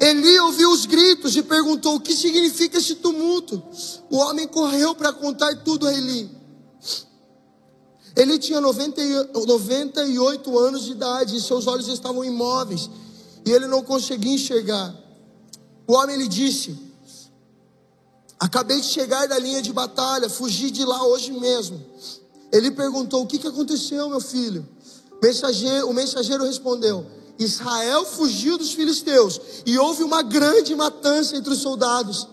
Eli 0.00 0.38
ouviu 0.40 0.70
os 0.70 0.86
gritos 0.86 1.36
e 1.36 1.42
perguntou: 1.42 1.96
O 1.96 2.00
que 2.00 2.14
significa 2.14 2.78
esse 2.78 2.96
tumulto? 2.96 3.62
O 4.10 4.16
homem 4.16 4.48
correu 4.48 4.94
para 4.94 5.12
contar 5.12 5.62
tudo 5.62 5.86
a 5.86 5.92
Eli. 5.92 6.30
Ele 8.16 8.38
tinha 8.38 8.60
90, 8.60 9.02
98 9.32 10.58
anos 10.58 10.84
de 10.84 10.92
idade 10.92 11.36
e 11.36 11.40
seus 11.40 11.66
olhos 11.66 11.88
estavam 11.88 12.24
imóveis 12.24 12.88
e 13.44 13.50
ele 13.50 13.66
não 13.66 13.82
conseguia 13.82 14.34
enxergar. 14.34 14.94
O 15.86 15.92
homem 15.92 16.16
lhe 16.16 16.28
disse: 16.28 16.78
Acabei 18.40 18.80
de 18.80 18.86
chegar 18.86 19.26
da 19.26 19.38
linha 19.38 19.60
de 19.60 19.72
batalha, 19.72 20.30
fugi 20.30 20.70
de 20.70 20.84
lá 20.84 21.04
hoje 21.06 21.32
mesmo. 21.32 21.84
Ele 22.50 22.70
perguntou: 22.70 23.22
O 23.22 23.26
que, 23.26 23.38
que 23.38 23.48
aconteceu, 23.48 24.08
meu 24.08 24.20
filho? 24.20 24.66
Mensageiro, 25.22 25.90
o 25.90 25.92
mensageiro 25.92 26.44
respondeu: 26.44 27.06
Israel 27.38 28.04
fugiu 28.04 28.56
dos 28.56 28.72
filisteus 28.72 29.40
e 29.66 29.78
houve 29.78 30.02
uma 30.02 30.22
grande 30.22 30.74
matança 30.74 31.36
entre 31.36 31.52
os 31.52 31.58
soldados. 31.58 32.28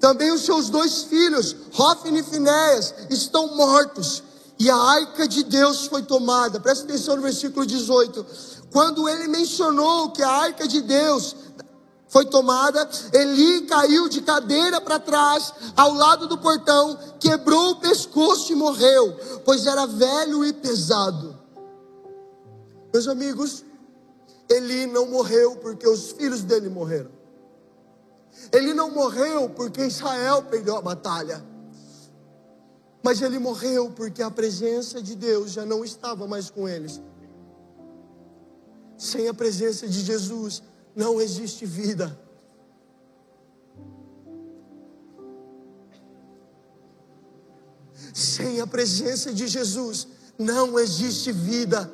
Também 0.00 0.32
os 0.32 0.42
seus 0.42 0.68
dois 0.68 1.04
filhos, 1.04 1.56
Hofni 1.78 2.18
e 2.18 2.22
Finéias, 2.22 2.94
estão 3.10 3.56
mortos. 3.56 4.22
E 4.58 4.70
a 4.70 4.76
arca 4.76 5.26
de 5.26 5.42
Deus 5.42 5.86
foi 5.86 6.02
tomada. 6.02 6.60
Presta 6.60 6.84
atenção 6.84 7.16
no 7.16 7.22
versículo 7.22 7.64
18. 7.64 8.26
Quando 8.70 9.08
ele 9.08 9.28
mencionou 9.28 10.10
que 10.10 10.22
a 10.22 10.28
arca 10.28 10.66
de 10.66 10.80
Deus 10.80 11.34
foi 12.08 12.26
tomada, 12.26 12.88
Eli 13.12 13.62
caiu 13.62 14.08
de 14.08 14.20
cadeira 14.20 14.80
para 14.80 15.00
trás, 15.00 15.52
ao 15.76 15.92
lado 15.94 16.28
do 16.28 16.38
portão, 16.38 16.96
quebrou 17.18 17.70
o 17.70 17.76
pescoço 17.76 18.52
e 18.52 18.54
morreu, 18.54 19.16
pois 19.44 19.66
era 19.66 19.86
velho 19.86 20.44
e 20.44 20.52
pesado. 20.52 21.36
Meus 22.92 23.08
amigos, 23.08 23.64
Eli 24.48 24.86
não 24.86 25.06
morreu 25.06 25.56
porque 25.56 25.86
os 25.86 26.12
filhos 26.12 26.42
dele 26.42 26.68
morreram. 26.68 27.10
Ele 28.52 28.74
não 28.74 28.90
morreu 28.90 29.48
porque 29.48 29.84
Israel 29.84 30.42
perdeu 30.42 30.76
a 30.76 30.82
batalha. 30.82 31.44
Mas 33.02 33.20
ele 33.20 33.38
morreu 33.38 33.90
porque 33.90 34.22
a 34.22 34.30
presença 34.30 35.02
de 35.02 35.14
Deus 35.14 35.52
já 35.52 35.64
não 35.64 35.84
estava 35.84 36.26
mais 36.26 36.50
com 36.50 36.68
eles. 36.68 37.00
Sem 38.96 39.28
a 39.28 39.34
presença 39.34 39.86
de 39.86 40.00
Jesus, 40.00 40.62
não 40.94 41.20
existe 41.20 41.66
vida. 41.66 42.18
Sem 48.12 48.60
a 48.60 48.66
presença 48.66 49.32
de 49.32 49.46
Jesus, 49.48 50.06
não 50.38 50.78
existe 50.78 51.32
vida. 51.32 51.92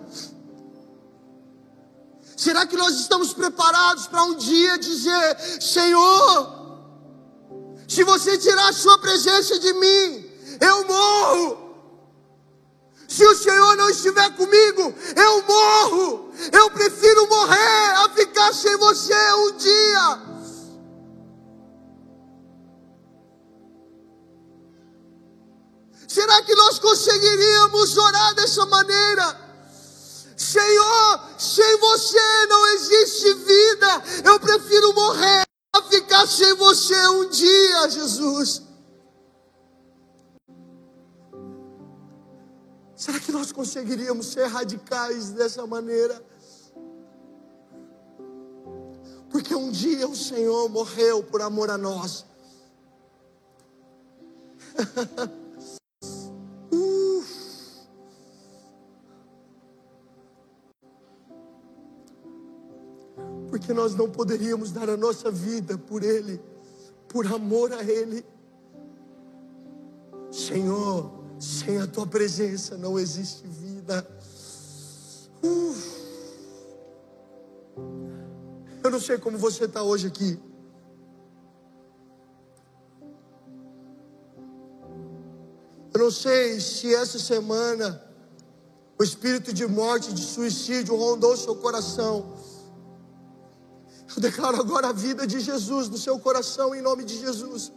Será 2.40 2.64
que 2.64 2.74
nós 2.74 2.94
estamos 2.94 3.34
preparados 3.34 4.06
para 4.06 4.24
um 4.24 4.34
dia 4.34 4.78
dizer: 4.78 5.60
Senhor, 5.60 6.80
se 7.86 8.02
você 8.02 8.38
tirar 8.38 8.70
a 8.70 8.72
Sua 8.72 8.98
presença 8.98 9.58
de 9.58 9.70
mim, 9.74 10.30
eu 10.58 10.86
morro. 10.86 11.76
Se 13.06 13.26
o 13.26 13.36
Senhor 13.36 13.76
não 13.76 13.90
estiver 13.90 14.34
comigo, 14.36 14.94
eu 15.14 15.42
morro. 15.42 16.32
Eu 16.50 16.70
prefiro 16.70 17.28
morrer 17.28 17.90
a 17.96 18.08
ficar 18.14 18.54
sem 18.54 18.74
você 18.78 19.32
um 19.34 19.56
dia. 19.58 20.20
Será 26.08 26.40
que 26.40 26.54
nós 26.54 26.78
conseguiríamos 26.78 27.98
orar 27.98 28.34
dessa 28.34 28.64
maneira? 28.64 29.49
Senhor, 30.40 31.20
sem 31.36 31.76
você 31.76 32.46
não 32.46 32.66
existe 32.68 33.34
vida. 33.34 34.02
Eu 34.24 34.40
prefiro 34.40 34.94
morrer 34.94 35.42
a 35.76 35.82
ficar 35.82 36.26
sem 36.26 36.54
você 36.54 37.08
um 37.08 37.28
dia, 37.28 37.90
Jesus. 37.90 38.62
Será 42.96 43.20
que 43.20 43.30
nós 43.30 43.52
conseguiríamos 43.52 44.28
ser 44.28 44.46
radicais 44.46 45.28
dessa 45.28 45.66
maneira? 45.66 46.24
Porque 49.28 49.54
um 49.54 49.70
dia 49.70 50.08
o 50.08 50.16
Senhor 50.16 50.70
morreu 50.70 51.22
por 51.22 51.42
amor 51.42 51.68
a 51.68 51.76
nós. 51.76 52.24
porque 63.60 63.74
nós 63.74 63.94
não 63.94 64.08
poderíamos 64.08 64.72
dar 64.72 64.88
a 64.88 64.96
nossa 64.96 65.30
vida 65.30 65.76
por 65.76 66.02
Ele, 66.02 66.40
por 67.06 67.26
amor 67.26 67.70
a 67.74 67.84
Ele. 67.84 68.24
Senhor, 70.30 71.12
sem 71.38 71.78
a 71.78 71.86
Tua 71.86 72.06
presença 72.06 72.78
não 72.78 72.98
existe 72.98 73.46
vida. 73.46 74.06
Uf. 75.42 76.00
Eu 78.82 78.90
não 78.90 78.98
sei 78.98 79.18
como 79.18 79.36
você 79.36 79.66
está 79.66 79.82
hoje 79.82 80.06
aqui. 80.06 80.40
Eu 85.92 86.00
não 86.00 86.10
sei 86.10 86.60
se 86.60 86.94
essa 86.94 87.18
semana 87.18 88.02
o 88.98 89.04
espírito 89.04 89.52
de 89.52 89.66
morte, 89.66 90.14
de 90.14 90.22
suicídio 90.22 90.96
rondou 90.96 91.36
seu 91.36 91.56
coração. 91.56 92.49
Eu 94.16 94.22
declaro 94.22 94.60
agora 94.60 94.88
a 94.88 94.92
vida 94.92 95.26
de 95.26 95.40
Jesus 95.40 95.88
no 95.88 95.96
seu 95.96 96.18
coração, 96.18 96.74
em 96.74 96.82
nome 96.82 97.04
de 97.04 97.18
Jesus. 97.18 97.72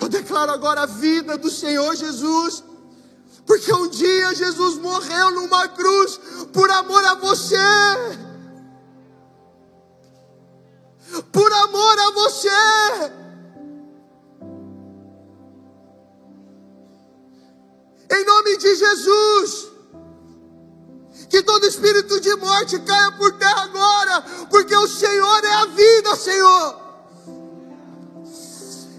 Eu 0.00 0.08
declaro 0.08 0.52
agora 0.52 0.82
a 0.82 0.86
vida 0.86 1.36
do 1.36 1.50
Senhor 1.50 1.94
Jesus. 1.96 2.62
Porque 3.44 3.72
um 3.72 3.88
dia 3.88 4.34
Jesus 4.34 4.76
morreu 4.76 5.32
numa 5.32 5.68
cruz 5.68 6.20
por 6.52 6.70
amor 6.70 7.04
a 7.04 7.14
você. 7.16 7.56
Por 11.32 11.52
amor 11.52 11.98
a 11.98 12.10
você. 12.12 12.48
Em 18.12 18.24
nome 18.24 18.56
de 18.56 18.76
Jesus. 18.76 19.69
Que 21.30 21.44
todo 21.44 21.64
espírito 21.64 22.20
de 22.20 22.34
morte 22.36 22.76
caia 22.80 23.12
por 23.12 23.32
terra 23.34 23.62
agora, 23.62 24.20
porque 24.50 24.74
o 24.74 24.88
Senhor 24.88 25.44
é 25.44 25.52
a 25.52 25.66
vida, 25.66 26.16
Senhor. 26.16 26.76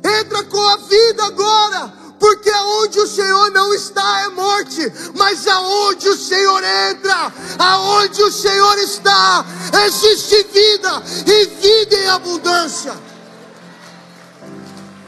Entra 0.02 0.44
com 0.46 0.66
a 0.66 0.78
vida 0.78 1.26
agora, 1.26 1.94
porque 2.18 2.50
aonde 2.50 3.00
o 3.02 3.08
Senhor 3.08 3.52
não 3.52 3.74
está 3.74 4.22
é 4.22 4.30
morte, 4.30 4.82
mas 5.14 5.46
aonde 5.46 6.08
o 6.08 6.16
Senhor 6.16 6.64
entra, 6.64 7.34
aonde 7.60 8.24
o 8.24 8.32
Senhor 8.32 8.78
está, 8.78 9.46
existe 9.86 10.44
vida 10.44 11.04
e 11.28 11.46
vida 11.48 11.96
em 11.98 12.08
abundância. 12.08 12.98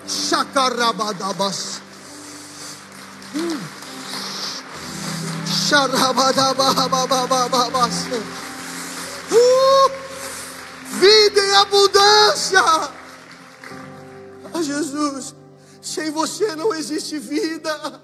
Chacarabadabas. 0.05 1.81
Hum. 3.33 3.82
Vida 10.99 11.41
em 11.41 11.55
abundância. 11.55 12.61
Ah, 14.53 14.61
Jesus, 14.61 15.33
sem 15.81 16.11
você 16.11 16.55
não 16.55 16.73
existe 16.75 17.17
vida. 17.17 18.01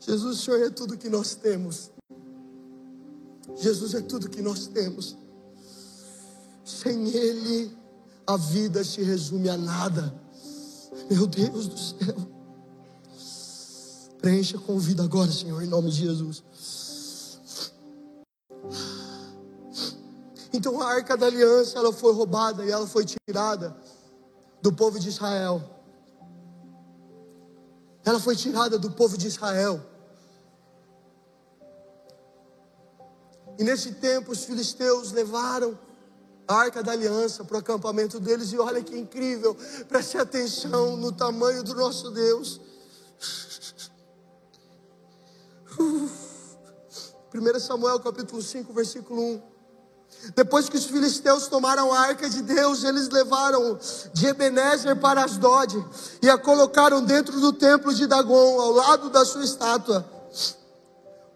Jesus, 0.00 0.38
o 0.38 0.42
Senhor 0.42 0.62
é 0.62 0.70
tudo 0.70 0.96
que 0.96 1.10
nós 1.10 1.34
temos. 1.34 1.90
Jesus 3.56 3.94
é 3.94 4.00
tudo 4.00 4.30
que 4.30 4.40
nós 4.40 4.66
temos. 4.66 5.16
Sem 6.64 7.08
Ele, 7.10 7.76
a 8.26 8.38
vida 8.38 8.82
se 8.82 9.02
resume 9.02 9.50
a 9.50 9.56
nada. 9.58 10.18
Meu 11.12 11.26
Deus 11.26 11.66
do 11.66 11.78
céu. 11.78 12.16
Preencha 14.18 14.56
com 14.56 14.78
vida 14.78 15.02
agora, 15.02 15.30
Senhor, 15.30 15.62
em 15.62 15.66
nome 15.66 15.90
de 15.90 16.06
Jesus. 16.06 16.42
Então 20.54 20.80
a 20.80 20.86
arca 20.86 21.14
da 21.14 21.26
aliança, 21.26 21.78
ela 21.78 21.92
foi 21.92 22.14
roubada 22.14 22.64
e 22.64 22.70
ela 22.70 22.86
foi 22.86 23.04
tirada 23.04 23.76
do 24.62 24.72
povo 24.72 24.98
de 24.98 25.10
Israel. 25.10 25.62
Ela 28.02 28.18
foi 28.18 28.34
tirada 28.34 28.78
do 28.78 28.90
povo 28.90 29.18
de 29.18 29.26
Israel. 29.26 29.84
E 33.58 33.64
nesse 33.64 33.92
tempo 33.96 34.32
os 34.32 34.46
filisteus 34.46 35.12
levaram 35.12 35.78
arca 36.54 36.82
da 36.82 36.92
aliança 36.92 37.44
para 37.44 37.56
o 37.56 37.60
acampamento 37.60 38.20
deles. 38.20 38.52
E 38.52 38.58
olha 38.58 38.82
que 38.82 38.96
incrível, 38.96 39.56
preste 39.88 40.18
atenção 40.18 40.96
no 40.96 41.12
tamanho 41.12 41.62
do 41.62 41.74
nosso 41.74 42.10
Deus. 42.10 42.60
1 45.78 47.60
Samuel 47.60 47.98
capítulo 48.00 48.42
5, 48.42 48.72
versículo 48.72 49.22
1. 49.22 49.52
Depois 50.36 50.68
que 50.68 50.76
os 50.76 50.84
filisteus 50.84 51.48
tomaram 51.48 51.92
a 51.92 51.98
arca 51.98 52.30
de 52.30 52.42
Deus, 52.42 52.84
eles 52.84 53.08
levaram 53.08 53.78
de 54.12 54.26
Ebenezer 54.26 54.94
para 55.00 55.24
Asdod 55.24 55.84
e 56.22 56.30
a 56.30 56.38
colocaram 56.38 57.02
dentro 57.02 57.40
do 57.40 57.52
templo 57.52 57.92
de 57.92 58.06
Dagon, 58.06 58.60
ao 58.60 58.70
lado 58.70 59.10
da 59.10 59.24
sua 59.24 59.42
estátua. 59.42 60.06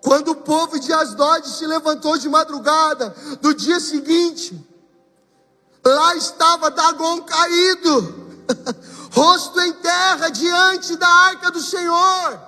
Quando 0.00 0.28
o 0.28 0.36
povo 0.36 0.78
de 0.78 0.92
Asdod 0.92 1.48
se 1.48 1.66
levantou 1.66 2.16
de 2.16 2.28
madrugada 2.28 3.12
do 3.40 3.52
dia 3.52 3.80
seguinte, 3.80 4.56
Lá 5.86 6.16
estava 6.16 6.68
Dagon 6.68 7.22
caído, 7.22 8.26
rosto 9.14 9.60
em 9.60 9.72
terra, 9.74 10.28
diante 10.30 10.96
da 10.96 11.06
arca 11.06 11.48
do 11.48 11.62
Senhor. 11.62 12.40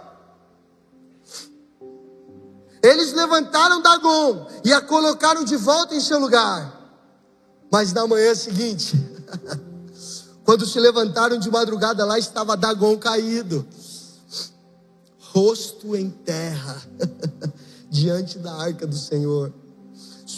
Eles 2.82 3.12
levantaram 3.12 3.80
Dagon 3.80 4.48
e 4.64 4.72
a 4.72 4.80
colocaram 4.80 5.44
de 5.44 5.54
volta 5.56 5.94
em 5.94 6.00
seu 6.00 6.18
lugar. 6.18 6.74
Mas 7.70 7.92
na 7.92 8.08
manhã 8.08 8.34
seguinte, 8.34 8.96
quando 10.44 10.66
se 10.66 10.80
levantaram 10.80 11.38
de 11.38 11.48
madrugada, 11.48 12.04
lá 12.04 12.18
estava 12.18 12.56
Dagon 12.56 12.98
caído, 12.98 13.64
rosto 15.32 15.94
em 15.94 16.10
terra, 16.10 16.82
diante 17.88 18.36
da 18.40 18.52
arca 18.52 18.84
do 18.84 18.96
Senhor. 18.96 19.52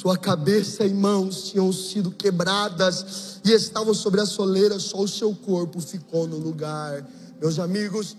Sua 0.00 0.16
cabeça 0.16 0.86
e 0.86 0.94
mãos 0.94 1.50
tinham 1.50 1.70
sido 1.74 2.10
quebradas 2.10 3.38
e 3.44 3.52
estavam 3.52 3.92
sobre 3.92 4.18
a 4.22 4.24
soleira, 4.24 4.78
só 4.78 5.00
o 5.00 5.06
seu 5.06 5.34
corpo 5.34 5.78
ficou 5.78 6.26
no 6.26 6.38
lugar. 6.38 7.06
Meus 7.38 7.58
amigos, 7.58 8.16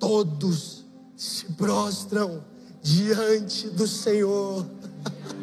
todos 0.00 0.84
se 1.16 1.44
prostram 1.52 2.44
diante 2.82 3.68
do 3.68 3.86
Senhor. 3.86 4.66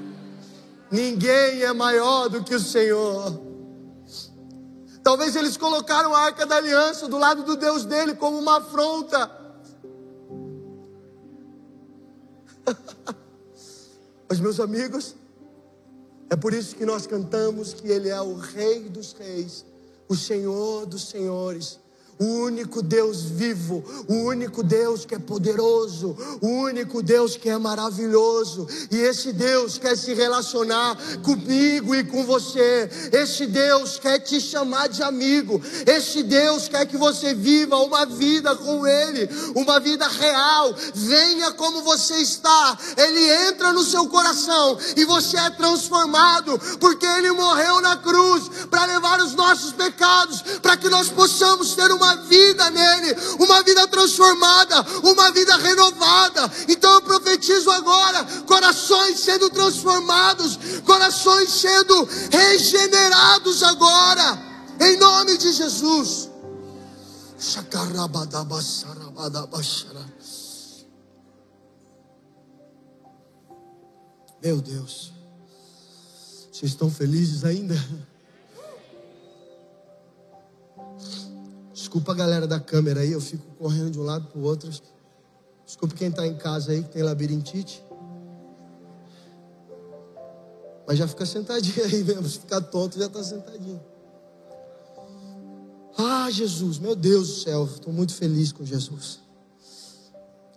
Ninguém 0.92 1.62
é 1.62 1.72
maior 1.72 2.28
do 2.28 2.44
que 2.44 2.56
o 2.56 2.60
Senhor. 2.60 3.40
Talvez 5.02 5.34
eles 5.34 5.56
colocaram 5.56 6.14
a 6.14 6.24
arca 6.24 6.46
da 6.46 6.58
aliança 6.58 7.08
do 7.08 7.18
lado 7.18 7.42
do 7.44 7.56
Deus 7.56 7.86
dele 7.86 8.16
como 8.16 8.38
uma 8.38 8.58
afronta. 8.58 9.32
Mas, 14.28 14.42
meus 14.42 14.60
amigos, 14.60 15.16
é 16.30 16.36
por 16.36 16.54
isso 16.54 16.76
que 16.76 16.86
nós 16.86 17.06
cantamos 17.06 17.74
que 17.74 17.88
Ele 17.88 18.10
é 18.10 18.22
o 18.22 18.36
Rei 18.36 18.90
dos 18.90 19.14
Reis, 19.14 19.66
o 20.08 20.16
Senhor 20.16 20.86
dos 20.86 21.10
Senhores, 21.10 21.80
o 22.20 22.26
único 22.26 22.82
Deus 22.82 23.22
vivo, 23.24 23.84
o 24.08 24.14
único 24.14 24.64
Deus 24.64 25.06
que 25.06 25.16
é 25.16 25.20
poderoso, 25.20 26.16
o 26.42 26.48
único 26.48 27.02
Deus 27.02 27.36
que 27.36 27.50
é 27.50 27.58
maravilhoso, 27.58 28.68
e 28.92 28.98
esse 28.98 29.34
Deus 29.34 29.78
quer 29.78 29.98
se 29.98 30.14
relacionar 30.14 30.98
comigo 31.24 31.96
e 31.96 32.04
com 32.04 32.24
você, 32.26 32.90
esse 33.12 33.46
Deus 33.48 33.98
quer 34.00 34.20
te 34.20 34.40
chamar 34.40 34.90
de 34.90 35.02
amigo, 35.02 35.62
esse 35.86 36.24
Deus 36.24 36.68
quer 36.68 36.86
que 36.86 36.98
você 36.98 37.34
viva 37.34 37.78
uma 37.78 38.06
vida 38.06 38.56
com 38.56 38.86
Ele, 38.86 39.30
uma 39.56 39.80
vida 39.80 40.08
real, 40.08 40.74
venha 40.94 41.52
como 41.54 41.82
você 41.82 42.16
está, 42.18 42.78
Ele 42.98 43.48
entra 43.48 43.74
no 43.74 43.84
seu 43.84 44.08
coração 44.08 44.78
e 44.96 45.04
você 45.06 45.38
é 45.38 45.50
transformado, 45.50 46.60
porque 46.80 47.06
Ele 47.06 47.32
morreu 47.32 47.82
na 47.82 47.98
cruz 47.98 48.50
para 48.70 48.86
levar 48.86 49.20
os 49.22 49.34
nossos 49.34 49.72
pecados, 49.72 50.42
para 50.62 50.78
que 50.78 50.90
nós 50.90 51.10
possamos 51.10 51.74
ter 51.74 51.92
uma 51.92 52.03
uma 52.04 52.16
vida 52.18 52.70
nele, 52.70 53.16
uma 53.40 53.64
vida 53.64 53.88
transformada, 53.88 54.82
uma 55.04 55.32
vida 55.32 55.56
renovada. 55.56 56.52
Então 56.68 56.94
eu 56.96 57.02
profetizo 57.02 57.72
agora: 57.72 58.24
corações 58.46 59.20
sendo 59.20 59.50
transformados, 59.50 60.60
corações 60.86 61.50
sendo 61.50 62.08
regenerados 62.30 63.64
agora, 63.64 64.38
em 64.82 64.98
nome 64.98 65.38
de 65.38 65.54
Jesus. 65.54 66.30
Meu 74.42 74.62
Deus, 74.62 75.14
vocês 76.52 76.72
estão 76.72 76.92
felizes 76.92 77.46
ainda? 77.46 77.76
Desculpa 81.94 82.12
a 82.12 82.16
galera 82.16 82.48
da 82.48 82.60
câmera 82.60 83.02
aí, 83.02 83.12
eu 83.12 83.22
fico 83.22 83.46
correndo 83.60 83.92
de 83.92 84.00
um 84.00 84.04
lado 84.04 84.26
para 84.26 84.42
o 84.42 84.44
outro. 84.44 84.68
Desculpa 85.64 85.94
quem 85.94 86.08
está 86.08 86.26
em 86.26 86.36
casa 86.36 86.72
aí 86.72 86.82
que 86.82 86.90
tem 86.90 87.04
labirintite. 87.04 87.84
Mas 90.88 90.98
já 90.98 91.08
fica 91.08 91.24
sentadinho 91.24 91.86
aí 91.86 92.04
mesmo. 92.04 92.28
Se 92.28 92.40
ficar 92.40 92.62
tonto, 92.62 92.98
já 92.98 93.06
está 93.06 93.24
sentadinho. 93.24 93.80
Ah, 95.96 96.32
Jesus, 96.32 96.80
meu 96.80 96.96
Deus 96.96 97.28
do 97.28 97.36
céu, 97.36 97.66
estou 97.66 97.94
muito 97.94 98.16
feliz 98.16 98.52
com 98.52 98.66
Jesus. 98.66 99.20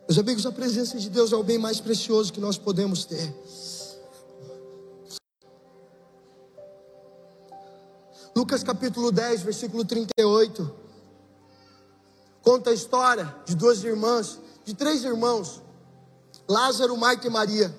Meus 0.09 0.19
amigos, 0.19 0.47
a 0.47 0.53
presença 0.53 0.99
de 0.99 1.11
Deus 1.11 1.33
é 1.33 1.37
o 1.37 1.43
bem 1.43 1.59
mais 1.59 1.81
precioso 1.81 2.33
que 2.33 2.41
nós 2.41 2.57
podemos 2.57 3.05
ter. 3.05 3.31
Lucas 8.35 8.63
capítulo 8.63 9.13
10, 9.13 9.43
versículo 9.43 9.85
38 9.85 10.86
conta 12.57 12.71
a 12.71 12.75
história 12.75 13.35
de 13.45 13.55
duas 13.55 13.85
irmãs, 13.85 14.39
de 14.65 14.73
três 14.73 15.05
irmãos, 15.05 15.63
Lázaro, 16.49 16.97
Marta 16.97 17.27
e 17.27 17.31
Maria. 17.31 17.75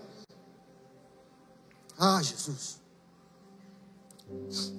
Ah, 1.98 2.22
Jesus. 2.22 2.78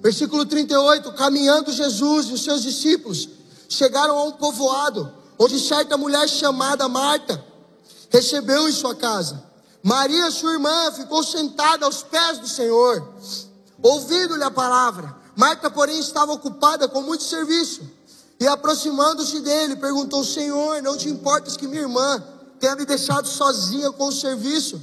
Versículo 0.00 0.46
38: 0.46 1.12
Caminhando 1.14 1.72
Jesus 1.72 2.26
e 2.26 2.34
os 2.34 2.44
seus 2.44 2.62
discípulos 2.62 3.28
chegaram 3.68 4.16
a 4.16 4.24
um 4.24 4.32
povoado, 4.32 5.12
onde 5.36 5.58
certa 5.58 5.96
mulher 5.96 6.28
chamada 6.28 6.88
Marta 6.88 7.44
recebeu 8.08 8.68
em 8.68 8.72
sua 8.72 8.94
casa. 8.94 9.44
Maria, 9.82 10.30
sua 10.30 10.52
irmã, 10.52 10.92
ficou 10.92 11.24
sentada 11.24 11.86
aos 11.86 12.04
pés 12.04 12.38
do 12.38 12.46
Senhor, 12.46 13.14
ouvindo-lhe 13.82 14.44
a 14.44 14.50
palavra. 14.50 15.16
Marta, 15.34 15.68
porém, 15.68 15.98
estava 15.98 16.32
ocupada 16.32 16.88
com 16.88 17.02
muito 17.02 17.24
serviço. 17.24 17.97
E 18.40 18.46
aproximando-se 18.46 19.40
dele, 19.40 19.76
perguntou: 19.76 20.22
Senhor, 20.24 20.82
não 20.82 20.96
te 20.96 21.08
importas 21.08 21.56
que 21.56 21.66
minha 21.66 21.82
irmã 21.82 22.22
tenha 22.60 22.76
me 22.76 22.84
deixado 22.84 23.26
sozinha 23.26 23.90
com 23.92 24.08
o 24.08 24.12
serviço? 24.12 24.80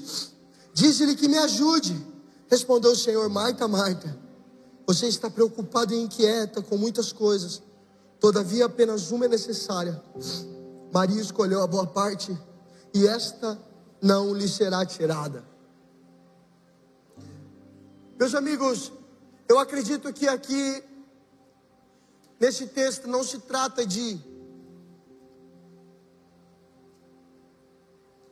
Diz-lhe 0.74 1.16
que 1.16 1.28
me 1.28 1.38
ajude. 1.38 1.96
Respondeu 2.50 2.92
o 2.92 2.96
Senhor: 2.96 3.30
Marta, 3.30 3.68
Marta, 3.68 4.18
você 4.86 5.08
está 5.08 5.30
preocupada 5.30 5.96
e 5.96 6.02
inquieta 6.02 6.62
com 6.62 6.78
muitas 6.78 7.12
coisas, 7.12 7.62
todavia 8.20 8.66
apenas 8.66 9.12
uma 9.12 9.26
é 9.26 9.30
necessária. 9.30 10.02
Maria 10.94 11.22
escolheu 11.22 11.62
a 11.62 11.68
boa 11.68 11.88
parte 11.88 12.38
e 12.94 13.08
esta 13.08 13.60
não 14.02 14.34
lhe 14.34 14.48
será 14.48 14.86
tirada. 14.86 15.44
Meus 18.18 18.34
amigos, 18.34 18.92
eu 19.48 19.60
acredito 19.60 20.14
que 20.14 20.28
aqui 20.28 20.84
Nesse 22.40 22.68
texto 22.68 23.08
não 23.08 23.24
se 23.24 23.40
trata 23.40 23.86
de 23.86 24.20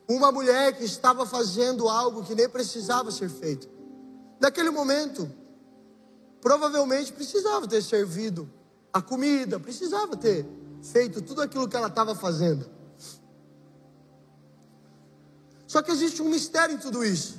uma 0.07 0.31
mulher 0.31 0.77
que 0.77 0.83
estava 0.83 1.25
fazendo 1.25 1.87
algo 1.87 2.23
que 2.23 2.35
nem 2.35 2.49
precisava 2.49 3.11
ser 3.11 3.29
feito. 3.29 3.69
Naquele 4.39 4.69
momento, 4.69 5.31
provavelmente 6.41 7.13
precisava 7.13 7.67
ter 7.67 7.81
servido 7.81 8.49
a 8.91 9.01
comida, 9.01 9.59
precisava 9.59 10.17
ter 10.17 10.45
feito 10.81 11.21
tudo 11.21 11.41
aquilo 11.41 11.67
que 11.67 11.75
ela 11.75 11.87
estava 11.87 12.13
fazendo. 12.13 12.69
Só 15.65 15.81
que 15.81 15.91
existe 15.91 16.21
um 16.21 16.29
mistério 16.29 16.75
em 16.75 16.77
tudo 16.77 17.03
isso. 17.03 17.37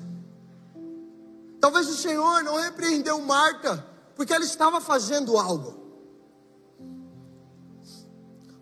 Talvez 1.60 1.88
o 1.88 1.96
Senhor 1.96 2.42
não 2.42 2.56
repreendeu 2.56 3.20
Marta 3.20 3.86
porque 4.16 4.32
ela 4.32 4.44
estava 4.44 4.80
fazendo 4.80 5.38
algo. 5.38 5.83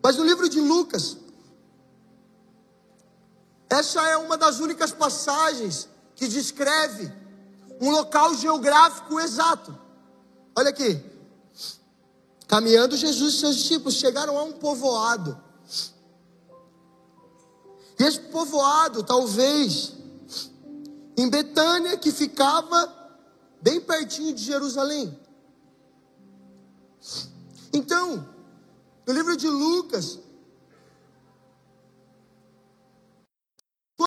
Mas 0.03 0.17
no 0.17 0.25
livro 0.25 0.49
de 0.49 0.61
Lucas, 0.61 1.17
essa 3.71 4.03
é 4.09 4.17
uma 4.17 4.37
das 4.37 4.59
únicas 4.59 4.93
passagens 4.93 5.89
que 6.15 6.27
descreve 6.27 7.11
um 7.81 7.91
local 7.91 8.35
geográfico 8.35 9.19
exato. 9.21 9.79
Olha 10.57 10.71
aqui. 10.71 11.03
Caminhando 12.47 12.97
Jesus 12.97 13.35
e 13.35 13.39
seus 13.39 13.57
discípulos 13.57 13.95
chegaram 13.95 14.37
a 14.37 14.43
um 14.43 14.53
povoado. 14.53 15.41
E 17.99 18.03
esse 18.03 18.21
povoado, 18.21 19.03
talvez, 19.03 19.95
em 21.17 21.31
Betânia, 21.31 21.97
que 21.97 22.13
ficava 22.13 22.93
bem 23.63 23.81
pertinho 23.81 24.35
de 24.35 24.43
Jerusalém. 24.43 25.19
Então, 27.73 28.32
no 29.07 29.13
livro 29.13 29.37
de 29.37 29.49
Lucas, 29.49 30.19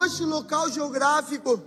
esse 0.04 0.24
local 0.24 0.70
geográfico, 0.70 1.62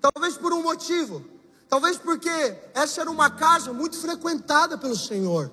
talvez 0.00 0.36
por 0.36 0.52
um 0.52 0.62
motivo, 0.62 1.24
talvez 1.68 1.96
porque 1.96 2.30
essa 2.74 3.00
era 3.00 3.10
uma 3.10 3.30
casa 3.30 3.72
muito 3.72 3.98
frequentada 3.98 4.76
pelo 4.76 4.96
Senhor. 4.96 5.50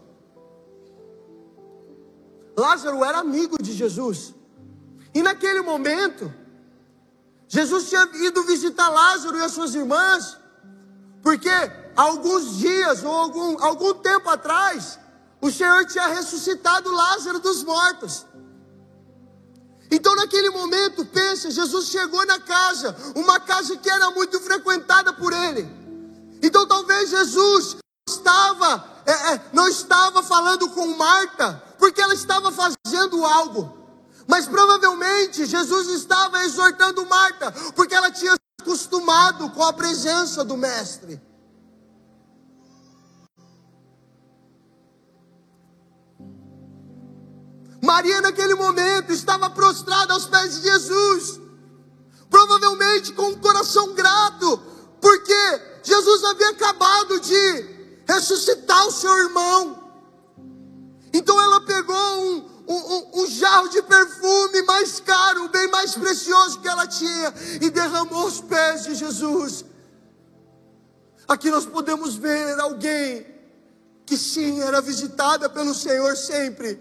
Lázaro 2.57 3.03
era 3.05 3.19
amigo 3.19 3.61
de 3.61 3.73
Jesus, 3.73 4.33
e 5.13 5.21
naquele 5.21 5.61
momento, 5.61 6.33
Jesus 7.47 7.89
tinha 7.89 8.03
ido 8.27 8.43
visitar 8.43 8.89
Lázaro 8.89 9.37
e 9.37 9.43
as 9.43 9.51
suas 9.51 9.73
irmãs, 9.73 10.37
porque 11.21 11.49
alguns 11.95 12.57
dias 12.57 13.03
ou 13.03 13.11
algum, 13.11 13.63
algum 13.63 13.93
tempo 13.95 14.29
atrás, 14.29 14.99
o 15.41 15.51
Senhor 15.51 15.85
tinha 15.85 16.07
ressuscitado 16.07 16.91
Lázaro 16.91 17.39
dos 17.39 17.63
mortos. 17.63 18.25
Então, 19.91 20.15
naquele 20.15 20.49
momento, 20.51 21.05
pensa, 21.05 21.49
Jesus 21.49 21.87
chegou 21.87 22.23
na 22.25 22.39
casa, 22.39 22.95
uma 23.15 23.39
casa 23.39 23.75
que 23.77 23.89
era 23.89 24.11
muito 24.11 24.39
frequentada 24.39 25.13
por 25.13 25.33
ele. 25.33 25.67
Então, 26.43 26.67
talvez 26.67 27.09
Jesus 27.09 27.77
estava, 28.07 29.01
é, 29.05 29.33
é, 29.33 29.41
não 29.51 29.67
estava 29.67 30.21
falando 30.21 30.69
com 30.69 30.95
Marta, 30.95 31.63
porque 31.79 32.01
ela 32.01 32.13
estava 32.13 32.51
fazendo 32.51 33.25
algo. 33.25 33.77
Mas 34.27 34.45
provavelmente 34.45 35.45
Jesus 35.45 35.87
estava 35.87 36.43
exortando 36.43 37.05
Marta, 37.07 37.51
porque 37.75 37.95
ela 37.95 38.11
tinha 38.11 38.33
se 38.33 38.61
acostumado 38.61 39.49
com 39.51 39.63
a 39.63 39.73
presença 39.73 40.43
do 40.43 40.55
Mestre. 40.55 41.28
Maria, 47.81 48.21
naquele 48.21 48.55
momento, 48.55 49.11
estava 49.11 49.49
prostrada 49.49 50.13
aos 50.13 50.25
pés 50.25 50.55
de 50.55 50.61
Jesus, 50.69 51.39
provavelmente 52.29 53.13
com 53.13 53.29
um 53.29 53.39
coração 53.39 53.93
grato, 53.93 54.61
porque 54.99 55.61
Jesus 55.83 56.23
havia 56.25 56.49
acabado 56.49 57.19
de 57.19 57.79
ressuscitar 58.07 58.87
o 58.87 58.91
seu 58.91 59.17
irmão. 59.19 59.79
Então 61.13 61.41
ela 61.41 61.61
pegou 61.61 61.95
um, 61.95 62.49
um, 62.67 63.21
um, 63.21 63.27
jarro 63.27 63.69
de 63.69 63.81
perfume 63.81 64.61
mais 64.63 64.99
caro, 64.99 65.49
bem 65.49 65.67
mais 65.69 65.95
precioso 65.95 66.59
que 66.59 66.67
ela 66.67 66.85
tinha, 66.85 67.33
e 67.61 67.69
derramou 67.69 68.23
aos 68.23 68.41
pés 68.41 68.83
de 68.83 68.95
Jesus. 68.95 69.65
Aqui 71.27 71.49
nós 71.49 71.65
podemos 71.65 72.15
ver 72.15 72.59
alguém 72.59 73.25
que 74.05 74.17
sim, 74.17 74.59
era 74.61 74.81
visitada 74.81 75.47
pelo 75.47 75.73
Senhor 75.73 76.17
sempre, 76.17 76.79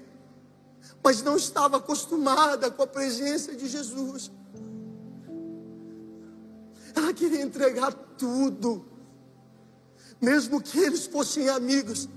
mas 1.02 1.22
não 1.22 1.36
estava 1.36 1.78
acostumada 1.78 2.70
com 2.70 2.82
a 2.82 2.86
presença 2.86 3.54
de 3.54 3.68
Jesus. 3.68 4.30
Ela 6.94 7.12
queria 7.12 7.42
entregar 7.42 7.92
tudo, 7.92 8.84
mesmo 10.20 10.60
que 10.60 10.78
eles 10.78 11.06
fossem 11.06 11.48
amigos. 11.48 12.08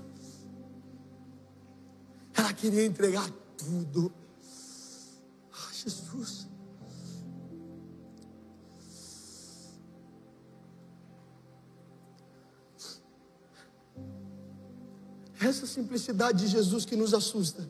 Ela 2.34 2.52
queria 2.52 2.84
entregar 2.84 3.30
tudo. 3.56 4.12
Ah, 5.52 5.72
Jesus. 5.72 6.48
Essa 15.40 15.66
simplicidade 15.66 16.46
de 16.46 16.48
Jesus 16.48 16.84
que 16.84 16.96
nos 16.96 17.12
assusta. 17.12 17.68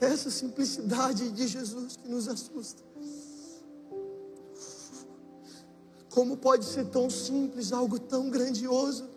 Essa 0.00 0.30
simplicidade 0.30 1.30
de 1.30 1.46
Jesus 1.46 1.96
que 1.96 2.08
nos 2.08 2.26
assusta. 2.28 2.82
Como 6.10 6.36
pode 6.36 6.64
ser 6.64 6.86
tão 6.86 7.08
simples, 7.08 7.72
algo 7.72 7.98
tão 7.98 8.30
grandioso? 8.30 9.08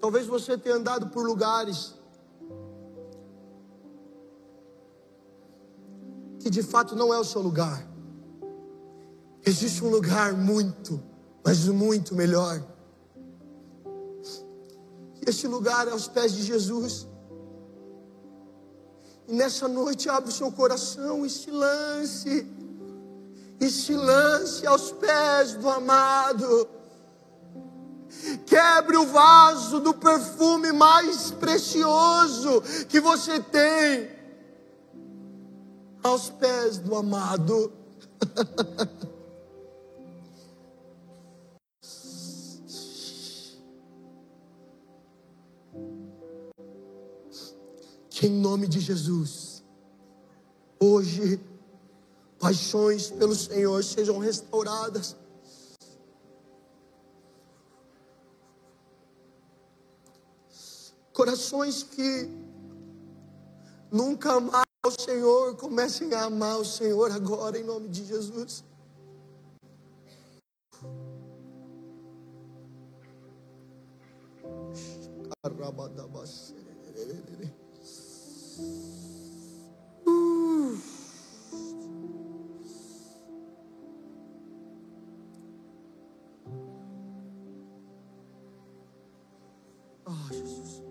Talvez 0.00 0.26
você 0.26 0.56
tenha 0.56 0.76
andado 0.76 1.08
por 1.08 1.26
lugares 1.26 1.94
que 6.38 6.50
de 6.50 6.62
fato 6.62 6.94
não 6.94 7.12
é 7.12 7.18
o 7.18 7.24
seu 7.24 7.42
lugar. 7.42 7.95
Existe 9.48 9.84
um 9.84 9.90
lugar 9.90 10.32
muito, 10.32 11.00
mas 11.44 11.66
muito 11.66 12.16
melhor. 12.16 12.60
E 15.14 15.30
este 15.30 15.46
lugar 15.46 15.86
é 15.86 15.92
aos 15.92 16.08
pés 16.08 16.32
de 16.32 16.42
Jesus. 16.42 17.06
E 19.28 19.32
nessa 19.32 19.68
noite 19.68 20.08
abre 20.08 20.30
o 20.30 20.32
seu 20.32 20.50
coração 20.50 21.24
e 21.24 21.30
se 21.30 21.52
lance, 21.52 22.44
e 23.60 23.70
se 23.70 23.94
lance 23.94 24.66
aos 24.66 24.90
pés 24.90 25.54
do 25.54 25.68
amado. 25.68 26.68
Quebre 28.46 28.96
o 28.96 29.06
vaso 29.06 29.78
do 29.78 29.94
perfume 29.94 30.72
mais 30.72 31.30
precioso 31.30 32.62
que 32.88 32.98
você 32.98 33.38
tem 33.38 34.10
aos 36.02 36.30
pés 36.30 36.78
do 36.78 36.96
amado. 36.96 37.72
em 48.26 48.30
nome 48.30 48.66
de 48.66 48.80
Jesus, 48.80 49.62
hoje, 50.80 51.40
paixões 52.40 53.08
pelo 53.08 53.34
Senhor 53.34 53.82
sejam 53.84 54.18
restauradas. 54.18 55.16
Corações 61.12 61.82
que 61.84 62.28
nunca 63.90 64.32
amaram 64.32 64.64
o 64.84 64.90
Senhor, 64.90 65.56
comecem 65.56 66.12
a 66.12 66.24
amar 66.24 66.58
o 66.58 66.64
Senhor 66.64 67.10
agora, 67.12 67.58
em 67.58 67.64
nome 67.64 67.88
de 67.88 68.04
Jesus. 68.04 68.64
Ah, 90.08 90.28
Jesus. 90.30 90.82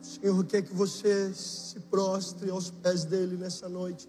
O 0.00 0.04
Senhor 0.04 0.44
quer 0.46 0.62
que 0.62 0.74
você 0.74 1.32
se 1.32 1.78
prostre 1.78 2.50
aos 2.50 2.70
pés 2.70 3.04
dele 3.04 3.36
nessa 3.36 3.68
noite. 3.68 4.08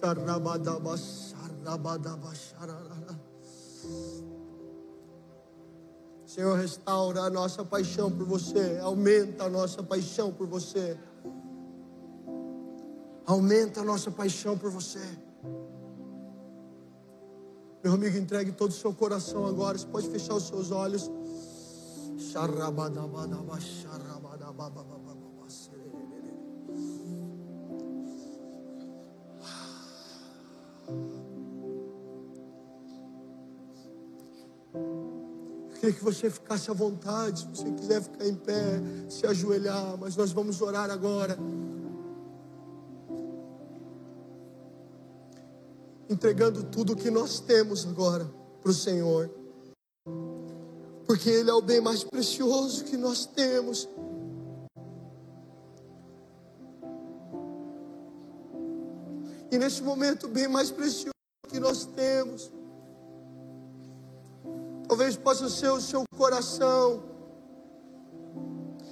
Xarabadaba, 0.00 0.96
xarabadaba, 0.96 2.34
xararara. 2.34 2.91
Senhor, 6.32 6.56
restaura 6.56 7.20
a 7.20 7.28
nossa 7.28 7.62
paixão 7.62 8.10
por 8.10 8.24
você, 8.24 8.78
aumenta 8.82 9.44
a 9.44 9.50
nossa 9.50 9.82
paixão 9.82 10.32
por 10.32 10.46
você. 10.46 10.96
Aumenta 13.26 13.82
a 13.82 13.84
nossa 13.84 14.10
paixão 14.10 14.56
por 14.56 14.70
você. 14.70 15.06
Meu 17.84 17.92
amigo, 17.92 18.16
entregue 18.16 18.50
todo 18.50 18.70
o 18.70 18.74
seu 18.74 18.94
coração 18.94 19.46
agora. 19.46 19.76
Você 19.76 19.86
pode 19.86 20.08
fechar 20.08 20.34
os 20.34 20.44
seus 20.44 20.70
olhos. 20.70 21.10
Xarabadabadaba, 22.16 23.60
xarabadababababa, 23.60 25.12
queria 35.82 35.96
que 35.96 36.04
você 36.04 36.30
ficasse 36.30 36.70
à 36.70 36.74
vontade, 36.74 37.40
se 37.40 37.46
você 37.46 37.72
quiser 37.72 38.00
ficar 38.00 38.24
em 38.24 38.36
pé, 38.36 38.80
se 39.08 39.26
ajoelhar, 39.26 39.98
mas 39.98 40.14
nós 40.14 40.30
vamos 40.30 40.62
orar 40.62 40.88
agora. 40.88 41.36
Entregando 46.08 46.62
tudo 46.62 46.92
o 46.92 46.96
que 46.96 47.10
nós 47.10 47.40
temos 47.40 47.84
agora 47.84 48.30
para 48.60 48.70
o 48.70 48.74
Senhor, 48.74 49.28
porque 51.04 51.28
Ele 51.28 51.50
é 51.50 51.54
o 51.54 51.60
bem 51.60 51.80
mais 51.80 52.04
precioso 52.04 52.84
que 52.84 52.96
nós 52.96 53.26
temos. 53.26 53.88
E 59.50 59.58
neste 59.58 59.82
momento, 59.82 60.26
o 60.26 60.28
bem 60.28 60.46
mais 60.46 60.70
precioso 60.70 61.10
que 61.48 61.58
nós 61.58 61.84
temos, 61.86 62.52
talvez 64.92 65.16
possa 65.16 65.48
ser 65.48 65.70
o 65.70 65.80
seu 65.80 66.04
coração. 66.18 67.02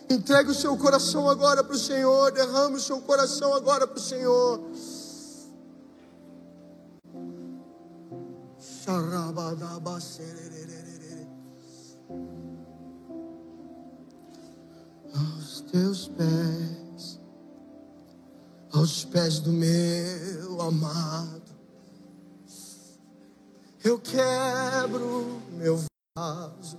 Entregue 0.09 0.51
o 0.51 0.55
seu 0.55 0.75
coração 0.79 1.29
agora 1.29 1.63
para 1.63 1.75
o 1.75 1.79
Senhor, 1.79 2.33
derrame 2.33 2.77
o 2.77 2.81
seu 2.81 3.03
coração 3.03 3.53
agora 3.53 3.87
para 3.87 3.99
o 3.99 4.01
Senhor. 4.01 4.63
Aos 15.15 15.61
teus 15.71 16.09
pés, 16.09 17.21
aos 18.73 19.05
pés 19.05 19.39
do 19.39 19.53
meu 19.53 20.63
amado, 20.63 21.43
eu 23.85 23.99
quebro 23.99 25.43
meu 25.53 25.89
vaso, 26.17 26.79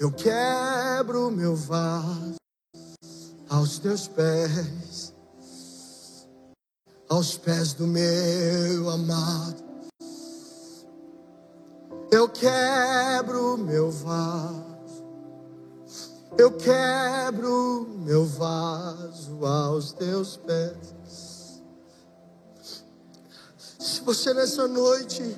eu 0.00 0.10
quebro 0.10 1.30
meu 1.30 1.54
vaso 1.54 2.36
aos 3.50 3.78
teus 3.78 4.08
pés, 4.08 5.12
aos 7.08 7.36
pés 7.36 7.74
do 7.74 7.86
meu 7.86 8.88
amado. 8.88 9.62
Eu 12.10 12.28
quebro 12.28 13.58
meu 13.58 13.90
vaso, 13.90 15.04
eu 16.38 16.56
quebro 16.56 17.86
meu 17.98 18.24
vaso 18.24 19.44
aos 19.44 19.92
teus 19.92 20.36
pés. 20.38 21.62
Se 23.78 24.00
você 24.00 24.32
nessa 24.32 24.66
noite 24.66 25.36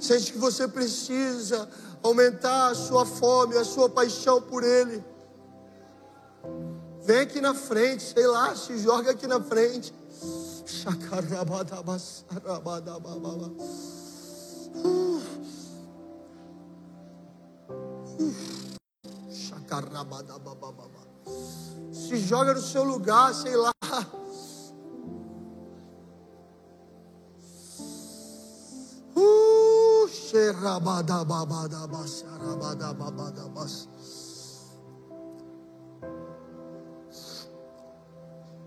sente 0.00 0.32
que 0.32 0.38
você 0.38 0.66
precisa 0.66 1.68
aumentar 2.02 2.68
a 2.70 2.74
sua 2.74 3.04
fome, 3.04 3.56
a 3.56 3.64
sua 3.64 3.88
paixão 3.88 4.40
por 4.40 4.64
Ele, 4.64 5.04
vem 7.02 7.20
aqui 7.20 7.40
na 7.40 7.54
frente, 7.54 8.02
sei 8.02 8.26
lá, 8.26 8.56
se 8.56 8.78
joga 8.78 9.10
aqui 9.10 9.26
na 9.26 9.40
frente. 9.40 9.94
Se 21.92 22.16
joga 22.18 22.54
no 22.54 22.60
seu 22.60 22.84
lugar, 22.84 23.34
sei 23.34 23.56
lá. 23.56 23.72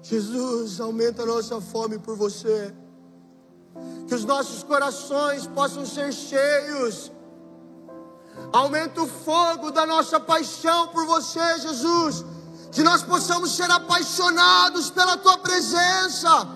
Jesus, 0.01 0.79
aumenta 0.79 1.23
a 1.23 1.25
nossa 1.25 1.61
fome 1.61 1.97
por 1.97 2.15
você. 2.15 2.73
Que 4.07 4.13
os 4.13 4.25
nossos 4.25 4.61
corações 4.63 5.47
possam 5.47 5.85
ser 5.85 6.11
cheios. 6.11 7.11
Aumenta 8.51 9.01
o 9.01 9.07
fogo 9.07 9.71
da 9.71 9.85
nossa 9.85 10.19
paixão 10.19 10.89
por 10.89 11.05
você, 11.05 11.59
Jesus. 11.59 12.25
Que 12.71 12.83
nós 12.83 13.01
possamos 13.01 13.55
ser 13.55 13.69
apaixonados 13.71 14.89
pela 14.89 15.17
tua 15.17 15.37
presença. 15.37 16.47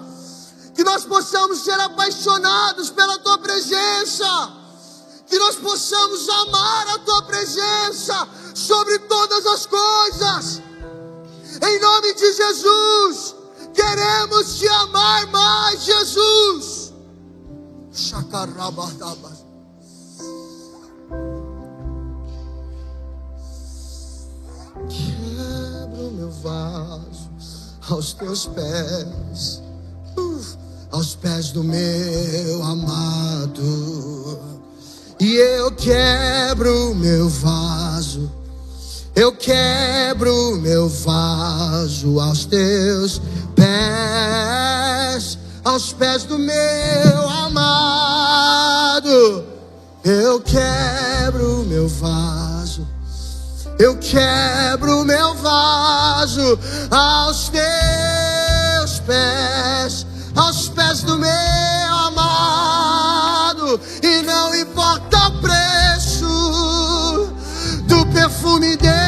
Que 0.76 0.84
nós 0.84 1.06
possamos 1.06 1.60
ser 1.60 1.80
apaixonados 1.80 2.90
pela 2.92 3.18
tua 3.20 3.38
presença. 3.38 4.57
Que 5.28 5.38
nós 5.38 5.56
possamos 5.58 6.30
amar 6.30 6.88
a 6.90 7.00
tua 7.00 7.22
presença 7.24 8.28
sobre 8.56 9.00
todas 9.00 9.46
as 9.46 9.66
coisas. 9.66 10.62
Em 11.62 11.80
nome 11.80 12.14
de 12.14 12.34
Jesus. 12.34 13.36
Queremos 13.74 14.58
te 14.58 14.68
amar 14.68 15.28
mais, 15.28 15.84
Jesus. 15.84 16.94
Chacarabadabas. 17.92 19.46
Quebra 24.90 26.08
o 26.08 26.12
meu 26.12 26.32
vaso 26.32 27.30
aos 27.90 28.14
teus 28.14 28.46
pés, 28.48 29.62
uh, 30.18 30.42
aos 30.92 31.16
pés 31.16 31.52
do 31.52 31.64
meu 31.64 32.64
amado. 32.64 33.62
E 35.20 35.36
eu 35.36 35.72
quebro 35.72 36.94
meu 36.96 37.28
vaso 37.30 38.38
eu 39.18 39.32
quebro 39.32 40.58
meu 40.58 40.88
vaso 40.88 42.20
aos 42.20 42.46
teus 42.46 43.20
pés, 43.56 45.40
aos 45.66 45.92
pés 45.92 46.24
do 46.26 46.38
meu 46.38 47.28
amado. 47.28 49.10
Eu 50.04 50.40
quebro 50.40 51.66
meu 51.68 51.88
vaso, 51.88 52.88
eu 53.80 53.98
quebro 53.98 55.04
meu 55.04 55.34
vaso 55.34 56.60
aos 56.92 57.50
teus 57.50 59.00
pés, 59.00 60.06
aos 60.36 60.70
pés 60.70 61.02
do 61.02 61.18
meu 61.18 61.32
amado. 62.06 63.82
E 64.04 64.22
não 64.22 64.54
perfume 68.28 68.76
dele 68.76 69.08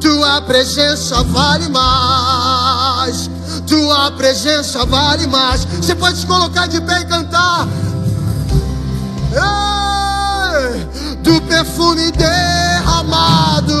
tua 0.00 0.40
presença 0.42 1.22
vale 1.24 1.68
mais. 1.68 3.30
Tua 3.66 4.10
presença 4.12 4.86
vale 4.86 5.26
mais. 5.26 5.64
Você 5.64 5.94
pode 5.94 6.18
se 6.18 6.26
colocar 6.26 6.66
de 6.66 6.80
pé 6.80 7.00
e 7.00 7.04
cantar. 7.04 7.68
Ei, 9.32 10.80
do 11.22 11.40
perfume 11.42 12.10
derramado, 12.12 13.74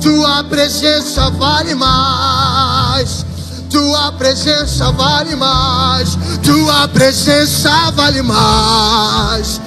tua 0.00 0.44
presença 0.44 1.28
vale 1.30 1.74
mais. 1.74 3.26
Tua 3.68 4.12
presença 4.12 4.90
vale 4.92 5.36
mais. 5.36 6.16
Tua 6.42 6.88
presença 6.88 7.90
vale 7.92 8.22
mais. 8.22 9.60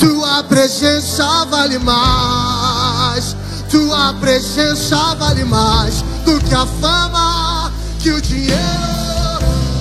Tua 0.00 0.42
presença 0.44 1.44
vale 1.50 1.78
mais. 1.78 3.36
Tua 3.70 4.14
presença 4.14 5.14
vale 5.16 5.44
mais 5.44 6.02
do 6.24 6.40
que 6.40 6.54
a 6.54 6.66
fama, 6.80 7.70
que 7.98 8.10
o 8.10 8.20
dinheiro, 8.20 8.56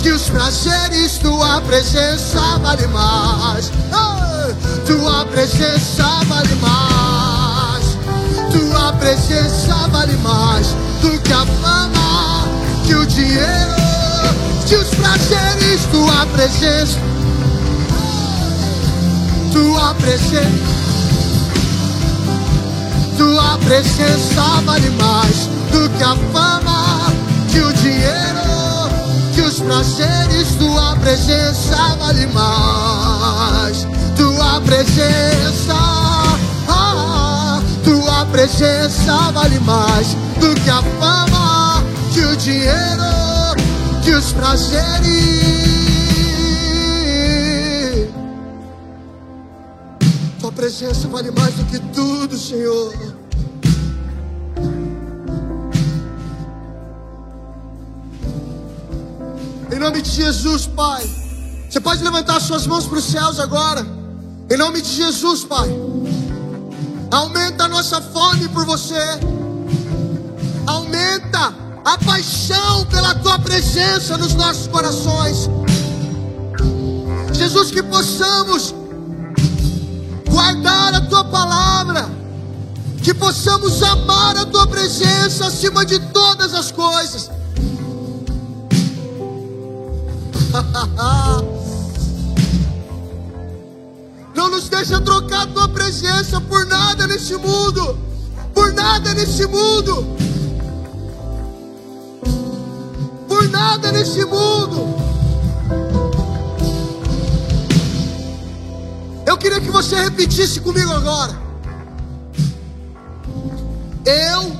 que 0.04 0.12
os 0.12 0.30
prazeres. 0.30 1.18
Tua 1.20 1.62
presença 1.62 2.42
vale 2.62 2.86
mais. 2.88 3.72
tua 4.86 5.26
presença 5.26 6.04
vale 6.28 6.56
mais. 6.56 7.98
Tua 8.52 8.92
presença 8.94 9.88
vale 9.90 10.18
mais 10.18 10.68
do 11.02 11.18
que 11.22 11.32
a 11.32 11.46
fama, 11.46 12.46
que 12.86 12.94
o 12.94 13.06
dinheiro, 13.06 13.76
que 14.68 14.76
os 14.76 14.90
prazeres. 14.90 15.86
Tua 15.92 16.26
presença, 16.34 17.00
tua 19.60 19.94
presença. 19.96 20.48
Tua 23.18 23.58
presença 23.58 24.42
vale 24.66 24.90
mais 24.92 25.50
do 25.72 25.90
que 25.98 26.04
a 26.04 26.16
fama, 26.32 27.12
que 27.50 27.60
o 27.60 27.74
dinheiro, 27.74 28.90
que 29.36 29.42
os 29.42 29.60
prazeres. 29.60 30.56
Tua 30.58 30.96
presença 30.96 31.76
vale 32.00 32.26
mais. 32.28 33.86
Tua 34.16 34.62
presença, 34.62 35.76
ah, 36.70 37.62
tua 37.84 38.26
presença 38.28 39.32
vale 39.34 39.60
mais 39.60 40.16
do 40.40 40.56
que 40.62 40.70
a 40.70 40.82
fama, 41.00 41.84
que 42.14 42.22
o 42.22 42.36
dinheiro, 42.38 43.56
que 44.04 44.12
os 44.12 44.32
prazeres. 44.32 45.79
Presença 50.60 51.08
vale 51.08 51.32
mais 51.32 51.54
do 51.54 51.64
que 51.64 51.80
tudo, 51.96 52.38
Senhor. 52.38 52.94
Em 59.72 59.80
nome 59.80 60.02
de 60.02 60.10
Jesus, 60.10 60.68
Pai. 60.68 61.10
Você 61.70 61.80
pode 61.80 62.04
levantar 62.04 62.42
suas 62.42 62.68
mãos 62.68 62.86
para 62.86 62.98
os 62.98 63.06
céus 63.06 63.40
agora. 63.40 63.88
Em 64.50 64.58
nome 64.58 64.82
de 64.82 64.90
Jesus, 64.90 65.46
Pai. 65.46 65.70
Aumenta 67.10 67.64
a 67.64 67.68
nossa 67.70 68.02
fome 68.02 68.50
por 68.50 68.66
você. 68.66 69.18
Aumenta 70.68 71.54
a 71.86 71.98
paixão 72.00 72.86
pela 72.88 73.16
tua 73.16 73.40
presença 73.40 74.18
nos 74.18 74.36
nossos 74.36 74.68
corações. 74.68 75.50
Jesus, 77.32 77.72
que 77.72 77.82
possamos 77.82 78.76
guardar 80.40 80.96
a 80.96 81.02
tua 81.02 81.26
palavra, 81.26 82.10
que 83.04 83.14
possamos 83.14 83.84
amar 83.84 84.38
a 84.38 84.46
tua 84.46 84.66
presença 84.68 85.48
acima 85.48 85.86
de 85.86 86.00
todas 86.00 86.54
as 86.54 86.72
coisas. 86.72 87.30
Não 94.34 94.50
nos 94.50 94.70
deixa 94.70 95.02
trocar 95.02 95.42
a 95.42 95.48
tua 95.48 95.68
presença 95.68 96.40
por 96.40 96.66
nada 96.66 97.06
nesse 97.06 97.36
mundo, 97.36 98.00
por 98.54 98.72
nada 98.72 99.14
nesse 99.14 99.46
mundo, 99.46 100.08
por 103.28 103.50
nada 103.50 103.92
nesse 103.92 104.24
mundo. 104.24 105.19
Queria 109.40 109.62
que 109.62 109.72
você 109.72 109.96
repetisse 109.96 110.60
comigo 110.60 110.92
agora. 110.92 111.34
Eu 114.06 114.52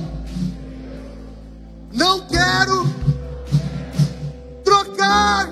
não 1.92 2.20
quero 2.22 2.88
trocar 4.64 5.50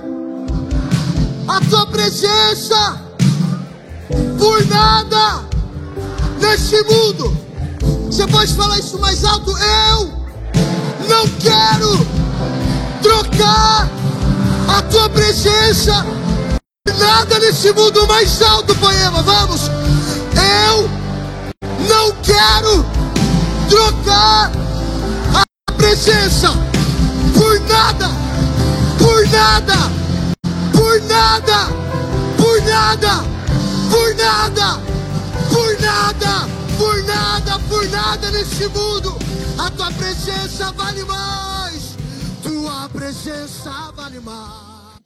a 1.47 1.61
tua 1.69 1.87
presença 1.87 3.03
por 4.39 4.67
nada 4.67 5.45
neste 6.41 6.83
mundo. 6.85 7.37
Você 8.07 8.27
pode 8.27 8.55
falar 8.55 8.79
isso 8.79 8.99
mais 8.99 9.25
alto? 9.25 9.51
Eu 9.51 10.13
não 11.07 11.29
quero 11.39 11.99
trocar 13.03 13.91
a 14.69 14.83
tua 14.83 15.11
presença 15.11 16.18
nada 16.95 17.39
nesse 17.39 17.73
mundo 17.73 18.07
mais 18.07 18.41
alto, 18.43 18.75
poema. 18.77 19.23
Vamos. 19.23 19.63
Eu 20.69 20.89
não 21.89 22.13
quero 22.23 22.85
trocar 23.69 24.51
a 25.35 25.73
presença 25.73 26.51
por 27.35 27.61
nada, 27.69 28.09
por 28.99 29.27
nada, 29.29 29.75
por 30.73 31.01
nada, 31.03 31.69
por 32.37 32.63
nada, 32.63 33.25
por 33.91 34.15
nada, 34.15 34.81
por 35.51 35.81
nada, 35.81 36.49
por 36.79 37.05
nada, 37.05 37.59
por 37.69 37.89
nada 37.89 38.31
nesse 38.31 38.69
mundo. 38.69 39.17
A 39.59 39.71
tua 39.71 39.91
presença 39.93 40.73
vale 40.73 41.05
mais. 41.05 41.97
Tua 42.43 42.89
presença 42.89 43.93
vale 43.97 44.21
mais. 44.21 44.68